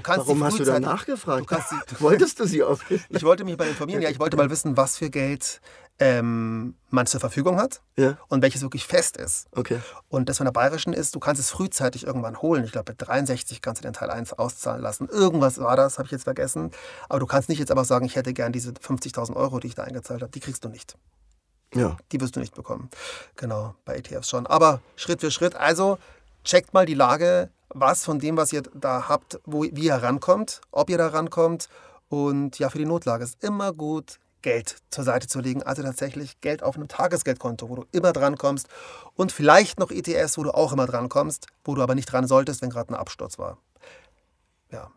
Warum 0.05 0.45
hast 0.45 0.59
du 0.59 0.65
da 0.65 0.81
nachgefragt? 0.81 1.51
Du 1.51 1.57
sie, 1.57 2.01
Wolltest 2.01 2.41
du 2.41 2.47
sie 2.47 2.63
auflösen? 2.63 3.05
Ich 3.11 3.23
wollte 3.23 3.45
mich 3.45 3.57
mal 3.57 3.69
informieren. 3.69 4.03
Ja, 4.03 4.11
ich 4.11 4.19
wollte 4.19 4.37
mal 4.37 4.51
wissen, 4.51 4.77
was 4.77 4.97
für 4.97 5.11
Geld 5.11 5.61
ähm, 5.99 6.75
man 6.91 7.07
zur 7.07 7.21
Verfügung 7.21 7.59
hat 7.59 7.81
ja. 7.97 8.19
und 8.29 8.43
welches 8.43 8.63
wirklich 8.63 8.87
fest 8.87 9.17
ist. 9.17 9.47
Okay. 9.53 9.81
Und 10.09 10.29
das 10.29 10.39
von 10.39 10.47
der 10.47 10.53
Bayerischen 10.53 10.93
ist, 10.93 11.15
du 11.15 11.21
kannst 11.21 11.41
es 11.41 11.51
frühzeitig 11.51 12.07
irgendwann 12.07 12.41
holen. 12.41 12.65
Ich 12.65 12.73
glaube, 12.73 12.93
mit 12.93 13.07
63 13.07 13.63
kannst 13.63 13.83
du 13.83 13.87
den 13.87 13.93
Teil 13.93 14.11
1 14.11 14.33
auszahlen 14.33 14.83
lassen. 14.83 15.09
Irgendwas 15.09 15.59
war 15.59 15.77
das, 15.77 15.99
habe 15.99 16.07
ich 16.07 16.13
jetzt 16.13 16.25
vergessen. 16.25 16.71
Aber 17.09 17.21
du 17.21 17.27
kannst 17.27 17.49
nicht 17.49 17.59
jetzt 17.59 17.71
einfach 17.71 17.85
sagen, 17.85 18.07
ich 18.07 18.17
hätte 18.17 18.33
gern 18.33 18.53
diese 18.53 18.73
50.000 18.73 19.37
Euro, 19.37 19.61
die 19.61 19.69
ich 19.69 19.75
da 19.75 19.85
eingezahlt 19.85 20.23
habe. 20.23 20.33
Die 20.33 20.41
kriegst 20.41 20.65
du 20.65 20.69
nicht. 20.69 20.97
Ja. 21.75 21.97
Die 22.11 22.21
wirst 22.21 22.37
du 22.37 22.41
nicht 22.41 22.55
bekommen. 22.55 22.91
Genau, 23.37 23.75
bei 23.85 23.97
ETFs 23.97 24.29
schon. 24.29 24.47
Aber 24.47 24.81
Schritt 24.97 25.21
für 25.21 25.31
Schritt. 25.31 25.55
Also 25.55 25.99
checkt 26.45 26.75
mal 26.75 26.87
die 26.87 26.95
Lage 26.95 27.51
was 27.75 28.05
von 28.05 28.19
dem, 28.19 28.37
was 28.37 28.53
ihr 28.53 28.63
da 28.75 29.09
habt, 29.09 29.41
wo, 29.45 29.63
wie 29.63 29.87
ihr 29.87 29.95
rankommt, 29.95 30.61
ob 30.71 30.91
ihr 30.91 30.99
da 30.99 31.09
rankommt. 31.09 31.69
Und 32.09 32.59
ja, 32.59 32.69
für 32.69 32.79
die 32.79 32.85
Notlage 32.85 33.25
ist 33.25 33.43
immer 33.43 33.73
gut, 33.73 34.19
Geld 34.43 34.77
zur 34.91 35.05
Seite 35.05 35.29
zu 35.29 35.41
legen. 35.41 35.63
Also 35.63 35.83
tatsächlich 35.83 36.41
Geld 36.41 36.63
auf 36.63 36.77
einem 36.77 36.89
Tagesgeldkonto, 36.89 37.69
wo 37.69 37.77
du 37.77 37.85
immer 37.93 38.13
drankommst. 38.13 38.69
Und 39.15 39.33
vielleicht 39.33 39.79
noch 39.79 39.91
ETS, 39.91 40.37
wo 40.37 40.43
du 40.43 40.51
auch 40.51 40.73
immer 40.73 40.87
drankommst, 40.87 41.47
wo 41.65 41.75
du 41.75 41.83
aber 41.83 41.95
nicht 41.95 42.07
dran 42.07 42.27
solltest, 42.27 42.61
wenn 42.63 42.71
gerade 42.71 42.91
ein 42.91 42.97
Absturz 42.97 43.39
war. 43.39 43.59
Ja, 44.71 44.91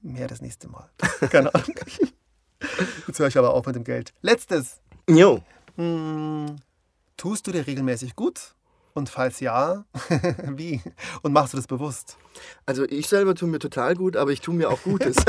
mehr 0.00 0.28
das 0.28 0.40
nächste 0.40 0.68
Mal. 0.68 0.90
Keine 1.30 1.52
Ahnung. 1.54 1.74
Jetzt 3.06 3.18
höre 3.18 3.28
ich 3.28 3.38
aber 3.38 3.54
auf 3.54 3.66
mit 3.66 3.74
dem 3.74 3.84
Geld. 3.84 4.12
Letztes. 4.20 4.80
Jo. 5.08 5.42
Hm, 5.76 6.56
tust 7.16 7.46
du 7.46 7.52
dir 7.52 7.66
regelmäßig 7.66 8.14
gut? 8.14 8.54
Und 8.94 9.08
falls 9.08 9.40
ja, 9.40 9.84
wie? 10.48 10.82
Und 11.22 11.32
machst 11.32 11.54
du 11.54 11.56
das 11.56 11.66
bewusst? 11.66 12.18
Also 12.66 12.84
ich 12.84 13.08
selber 13.08 13.34
tue 13.34 13.48
mir 13.48 13.58
total 13.58 13.94
gut, 13.94 14.16
aber 14.16 14.30
ich 14.32 14.40
tue 14.40 14.54
mir 14.54 14.70
auch 14.70 14.82
Gutes. 14.82 15.16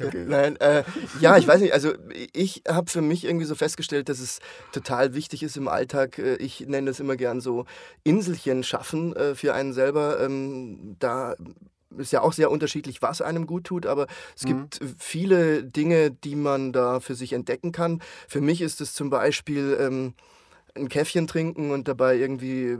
okay. 0.00 0.24
Nein, 0.26 0.56
äh, 0.56 0.84
ja, 1.20 1.38
ich 1.38 1.46
weiß 1.48 1.60
nicht. 1.60 1.72
Also 1.72 1.94
ich 2.32 2.62
habe 2.68 2.90
für 2.90 3.00
mich 3.00 3.24
irgendwie 3.24 3.46
so 3.46 3.54
festgestellt, 3.54 4.08
dass 4.08 4.20
es 4.20 4.40
total 4.72 5.14
wichtig 5.14 5.42
ist 5.42 5.56
im 5.56 5.68
Alltag. 5.68 6.18
Äh, 6.18 6.36
ich 6.36 6.60
nenne 6.60 6.90
das 6.90 7.00
immer 7.00 7.16
gern 7.16 7.40
so 7.40 7.64
Inselchen 8.04 8.62
schaffen 8.62 9.16
äh, 9.16 9.34
für 9.34 9.54
einen 9.54 9.72
selber. 9.72 10.20
Ähm, 10.20 10.96
da 10.98 11.36
ist 11.96 12.12
ja 12.12 12.20
auch 12.20 12.32
sehr 12.32 12.50
unterschiedlich, 12.50 13.00
was 13.02 13.22
einem 13.22 13.46
gut 13.46 13.64
tut, 13.64 13.86
aber 13.86 14.06
es 14.34 14.44
mhm. 14.44 14.48
gibt 14.48 14.80
viele 14.98 15.64
Dinge, 15.64 16.10
die 16.10 16.36
man 16.36 16.72
da 16.72 17.00
für 17.00 17.14
sich 17.14 17.32
entdecken 17.32 17.72
kann. 17.72 18.02
Für 18.28 18.40
mich 18.40 18.60
ist 18.60 18.80
es 18.80 18.92
zum 18.92 19.08
Beispiel 19.10 19.76
ähm, 19.80 20.14
ein 20.76 20.88
Käffchen 20.88 21.26
trinken 21.26 21.70
und 21.70 21.88
dabei 21.88 22.16
irgendwie 22.16 22.64
äh, 22.64 22.78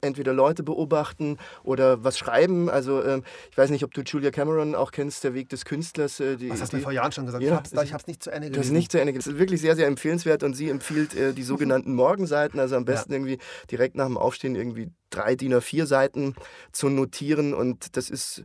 entweder 0.00 0.32
Leute 0.32 0.62
beobachten 0.62 1.38
oder 1.62 2.02
was 2.04 2.18
schreiben. 2.18 2.68
Also 2.68 3.00
äh, 3.00 3.22
ich 3.50 3.58
weiß 3.58 3.70
nicht, 3.70 3.84
ob 3.84 3.94
du 3.94 4.02
Julia 4.02 4.30
Cameron 4.30 4.74
auch 4.74 4.92
kennst, 4.92 5.24
Der 5.24 5.34
Weg 5.34 5.48
des 5.48 5.64
Künstlers. 5.64 6.20
Äh, 6.20 6.36
die, 6.36 6.50
was 6.50 6.60
hast 6.60 6.72
du 6.72 6.76
mir 6.76 6.82
vor 6.82 6.92
Jahren 6.92 7.12
schon 7.12 7.26
gesagt? 7.26 7.42
Ja, 7.44 7.62
ich 7.82 7.92
habe 7.92 8.00
es 8.00 8.06
nicht 8.06 8.22
zu 8.22 8.30
Ende 8.30 8.48
gelesen. 8.48 8.60
Das 8.60 8.66
ist 8.66 8.72
nicht 8.72 8.92
zu 8.92 9.00
Ende 9.00 9.12
gelesen. 9.12 9.30
Das 9.30 9.34
ist 9.34 9.40
wirklich 9.40 9.60
sehr, 9.60 9.76
sehr 9.76 9.86
empfehlenswert 9.86 10.42
und 10.42 10.54
sie 10.54 10.68
empfiehlt 10.68 11.14
äh, 11.14 11.32
die 11.32 11.42
sogenannten 11.44 11.94
Morgenseiten, 11.94 12.60
also 12.60 12.76
am 12.76 12.84
besten 12.84 13.12
ja. 13.12 13.18
irgendwie 13.18 13.38
direkt 13.70 13.96
nach 13.96 14.06
dem 14.06 14.18
Aufstehen 14.18 14.56
irgendwie 14.56 14.90
drei 15.10 15.36
DIN 15.36 15.54
A4 15.54 15.86
Seiten 15.86 16.34
zu 16.72 16.88
notieren 16.88 17.54
und 17.54 17.96
das 17.96 18.10
ist 18.10 18.42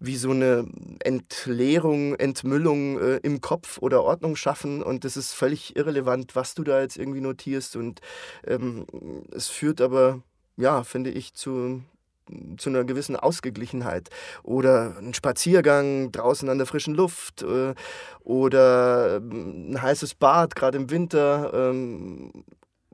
wie 0.00 0.16
so 0.16 0.30
eine 0.30 0.66
Entleerung, 1.00 2.14
Entmüllung 2.14 2.98
äh, 2.98 3.16
im 3.18 3.40
Kopf 3.40 3.78
oder 3.78 4.02
Ordnung 4.02 4.36
schaffen 4.36 4.82
und 4.82 5.04
das 5.04 5.16
ist 5.16 5.32
völlig 5.32 5.76
irrelevant, 5.76 6.36
was 6.36 6.54
du 6.54 6.64
da 6.64 6.80
jetzt 6.80 6.96
irgendwie 6.96 7.20
notierst 7.20 7.76
und 7.76 8.00
ähm, 8.46 8.86
es 9.32 9.48
führt 9.48 9.80
aber, 9.80 10.22
ja, 10.56 10.84
finde 10.84 11.10
ich, 11.10 11.34
zu 11.34 11.82
zu 12.56 12.70
einer 12.70 12.84
gewissen 12.84 13.16
Ausgeglichenheit. 13.16 14.10
Oder 14.42 14.96
ein 14.98 15.14
Spaziergang 15.14 16.12
draußen 16.12 16.48
an 16.48 16.58
der 16.58 16.66
frischen 16.66 16.94
Luft 16.94 17.42
äh, 17.42 17.74
oder 18.20 19.16
ähm, 19.16 19.72
ein 19.72 19.82
heißes 19.82 20.14
Bad, 20.14 20.54
gerade 20.54 20.78
im 20.78 20.90
Winter. 20.90 21.70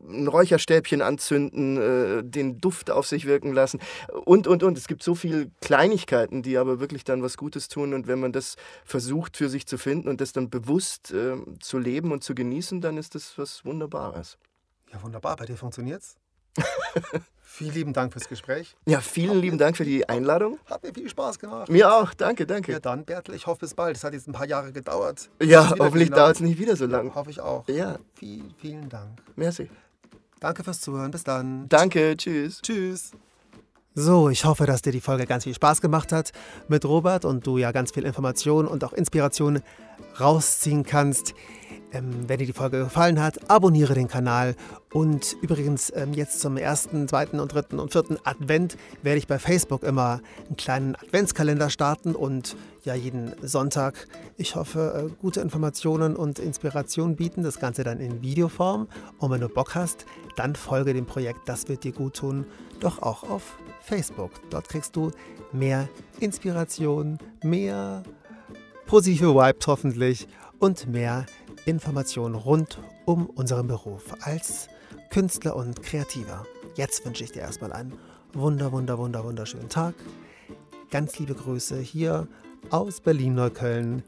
Ein 0.06 0.28
Räucherstäbchen 0.28 1.02
anzünden, 1.02 1.76
äh, 1.76 2.22
den 2.22 2.58
Duft 2.58 2.90
auf 2.90 3.06
sich 3.06 3.26
wirken 3.26 3.52
lassen 3.52 3.80
und, 4.24 4.46
und, 4.46 4.62
und. 4.62 4.76
Es 4.76 4.86
gibt 4.86 5.02
so 5.02 5.14
viele 5.14 5.50
Kleinigkeiten, 5.60 6.42
die 6.42 6.58
aber 6.58 6.80
wirklich 6.80 7.04
dann 7.04 7.22
was 7.22 7.36
Gutes 7.36 7.68
tun. 7.68 7.94
Und 7.94 8.06
wenn 8.06 8.20
man 8.20 8.32
das 8.32 8.56
versucht 8.84 9.36
für 9.36 9.48
sich 9.48 9.66
zu 9.66 9.78
finden 9.78 10.08
und 10.08 10.20
das 10.20 10.32
dann 10.32 10.50
bewusst 10.50 11.12
äh, 11.12 11.36
zu 11.60 11.78
leben 11.78 12.12
und 12.12 12.22
zu 12.22 12.34
genießen, 12.34 12.80
dann 12.80 12.96
ist 12.96 13.14
das 13.14 13.38
was 13.38 13.64
Wunderbares. 13.64 14.38
Ja, 14.92 15.02
wunderbar. 15.02 15.36
Bei 15.36 15.46
dir 15.46 15.56
funktioniert's. 15.56 16.16
vielen 17.42 17.74
lieben 17.74 17.92
Dank 17.92 18.12
fürs 18.12 18.28
Gespräch. 18.28 18.76
Ja, 18.86 19.00
vielen 19.00 19.40
lieben 19.40 19.58
Dank 19.58 19.76
für 19.76 19.84
die 19.84 20.08
Einladung. 20.08 20.58
Hat 20.66 20.82
mir 20.82 20.92
viel 20.92 21.08
Spaß 21.08 21.38
gemacht. 21.38 21.68
Mir 21.68 21.92
auch, 21.92 22.14
danke, 22.14 22.46
danke. 22.46 22.72
Ja, 22.72 22.80
dann, 22.80 23.04
Bertel, 23.04 23.34
ich 23.34 23.46
hoffe 23.46 23.60
bis 23.60 23.74
bald. 23.74 23.96
Es 23.96 24.04
hat 24.04 24.12
jetzt 24.12 24.28
ein 24.28 24.32
paar 24.32 24.46
Jahre 24.46 24.72
gedauert. 24.72 25.30
Ja, 25.40 25.74
hoffentlich 25.78 26.10
dauert 26.10 26.36
es 26.36 26.40
nicht 26.40 26.58
wieder 26.58 26.76
so 26.76 26.86
lang. 26.86 27.14
Hoffe 27.14 27.30
ich 27.30 27.40
auch. 27.40 27.66
Ja. 27.68 27.98
Vielen, 28.14 28.54
vielen 28.60 28.88
Dank. 28.88 29.20
Merci. 29.36 29.68
Danke 30.44 30.62
fürs 30.62 30.82
Zuhören. 30.82 31.10
Bis 31.10 31.24
dann. 31.24 31.70
Danke, 31.70 32.18
tschüss. 32.18 32.60
Tschüss. 32.60 33.12
So, 33.96 34.28
ich 34.28 34.44
hoffe, 34.44 34.66
dass 34.66 34.82
dir 34.82 34.90
die 34.90 35.00
Folge 35.00 35.24
ganz 35.24 35.44
viel 35.44 35.54
Spaß 35.54 35.80
gemacht 35.80 36.10
hat 36.10 36.32
mit 36.66 36.84
Robert 36.84 37.24
und 37.24 37.46
du 37.46 37.58
ja 37.58 37.70
ganz 37.70 37.92
viel 37.92 38.02
Information 38.04 38.66
und 38.66 38.82
auch 38.82 38.92
Inspiration 38.92 39.60
rausziehen 40.18 40.82
kannst. 40.82 41.32
Ähm, 41.92 42.28
wenn 42.28 42.40
dir 42.40 42.46
die 42.46 42.52
Folge 42.52 42.80
gefallen 42.80 43.22
hat, 43.22 43.48
abonniere 43.48 43.94
den 43.94 44.08
Kanal. 44.08 44.56
Und 44.92 45.36
übrigens, 45.42 45.92
ähm, 45.94 46.12
jetzt 46.12 46.40
zum 46.40 46.56
ersten, 46.56 47.06
zweiten 47.06 47.38
und 47.38 47.54
dritten 47.54 47.78
und 47.78 47.92
vierten 47.92 48.18
Advent 48.24 48.76
werde 49.04 49.18
ich 49.18 49.28
bei 49.28 49.38
Facebook 49.38 49.84
immer 49.84 50.20
einen 50.48 50.56
kleinen 50.56 50.96
Adventskalender 50.96 51.70
starten 51.70 52.16
und 52.16 52.56
ja 52.82 52.96
jeden 52.96 53.32
Sonntag, 53.46 54.08
ich 54.36 54.56
hoffe, 54.56 55.08
äh, 55.08 55.14
gute 55.20 55.40
Informationen 55.40 56.16
und 56.16 56.40
Inspiration 56.40 57.14
bieten. 57.14 57.44
Das 57.44 57.60
Ganze 57.60 57.84
dann 57.84 58.00
in 58.00 58.22
Videoform. 58.22 58.88
Und 59.18 59.30
wenn 59.30 59.40
du 59.40 59.48
Bock 59.48 59.76
hast, 59.76 60.04
dann 60.34 60.56
folge 60.56 60.94
dem 60.94 61.06
Projekt 61.06 61.48
Das 61.48 61.68
wird 61.68 61.84
dir 61.84 61.92
gut 61.92 62.16
tun, 62.16 62.44
doch 62.80 63.00
auch 63.00 63.22
auf 63.30 63.56
Facebook. 63.84 64.30
Dort 64.50 64.68
kriegst 64.68 64.96
du 64.96 65.10
mehr 65.52 65.88
Inspiration, 66.20 67.18
mehr 67.42 68.02
positive 68.86 69.34
Vibes 69.34 69.66
hoffentlich 69.66 70.28
und 70.58 70.86
mehr 70.88 71.26
Informationen 71.66 72.34
rund 72.34 72.78
um 73.04 73.26
unseren 73.26 73.66
Beruf 73.66 74.14
als 74.20 74.68
Künstler 75.10 75.56
und 75.56 75.82
Kreativer. 75.82 76.46
Jetzt 76.76 77.04
wünsche 77.04 77.24
ich 77.24 77.32
dir 77.32 77.42
erstmal 77.42 77.72
einen 77.72 77.92
wunder, 78.32 78.72
wunder, 78.72 78.98
wunder, 78.98 79.24
wunderschönen 79.24 79.68
Tag. 79.68 79.94
Ganz 80.90 81.18
liebe 81.18 81.34
Grüße 81.34 81.78
hier 81.78 82.26
aus 82.70 83.00
Berlin-Neukölln. 83.00 84.02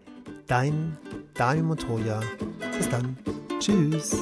Dein 0.47 0.97
Daniel 1.35 1.65
Montoya. 1.65 2.21
Bis 2.77 2.89
dann. 2.89 3.17
Tschüss. 3.59 4.17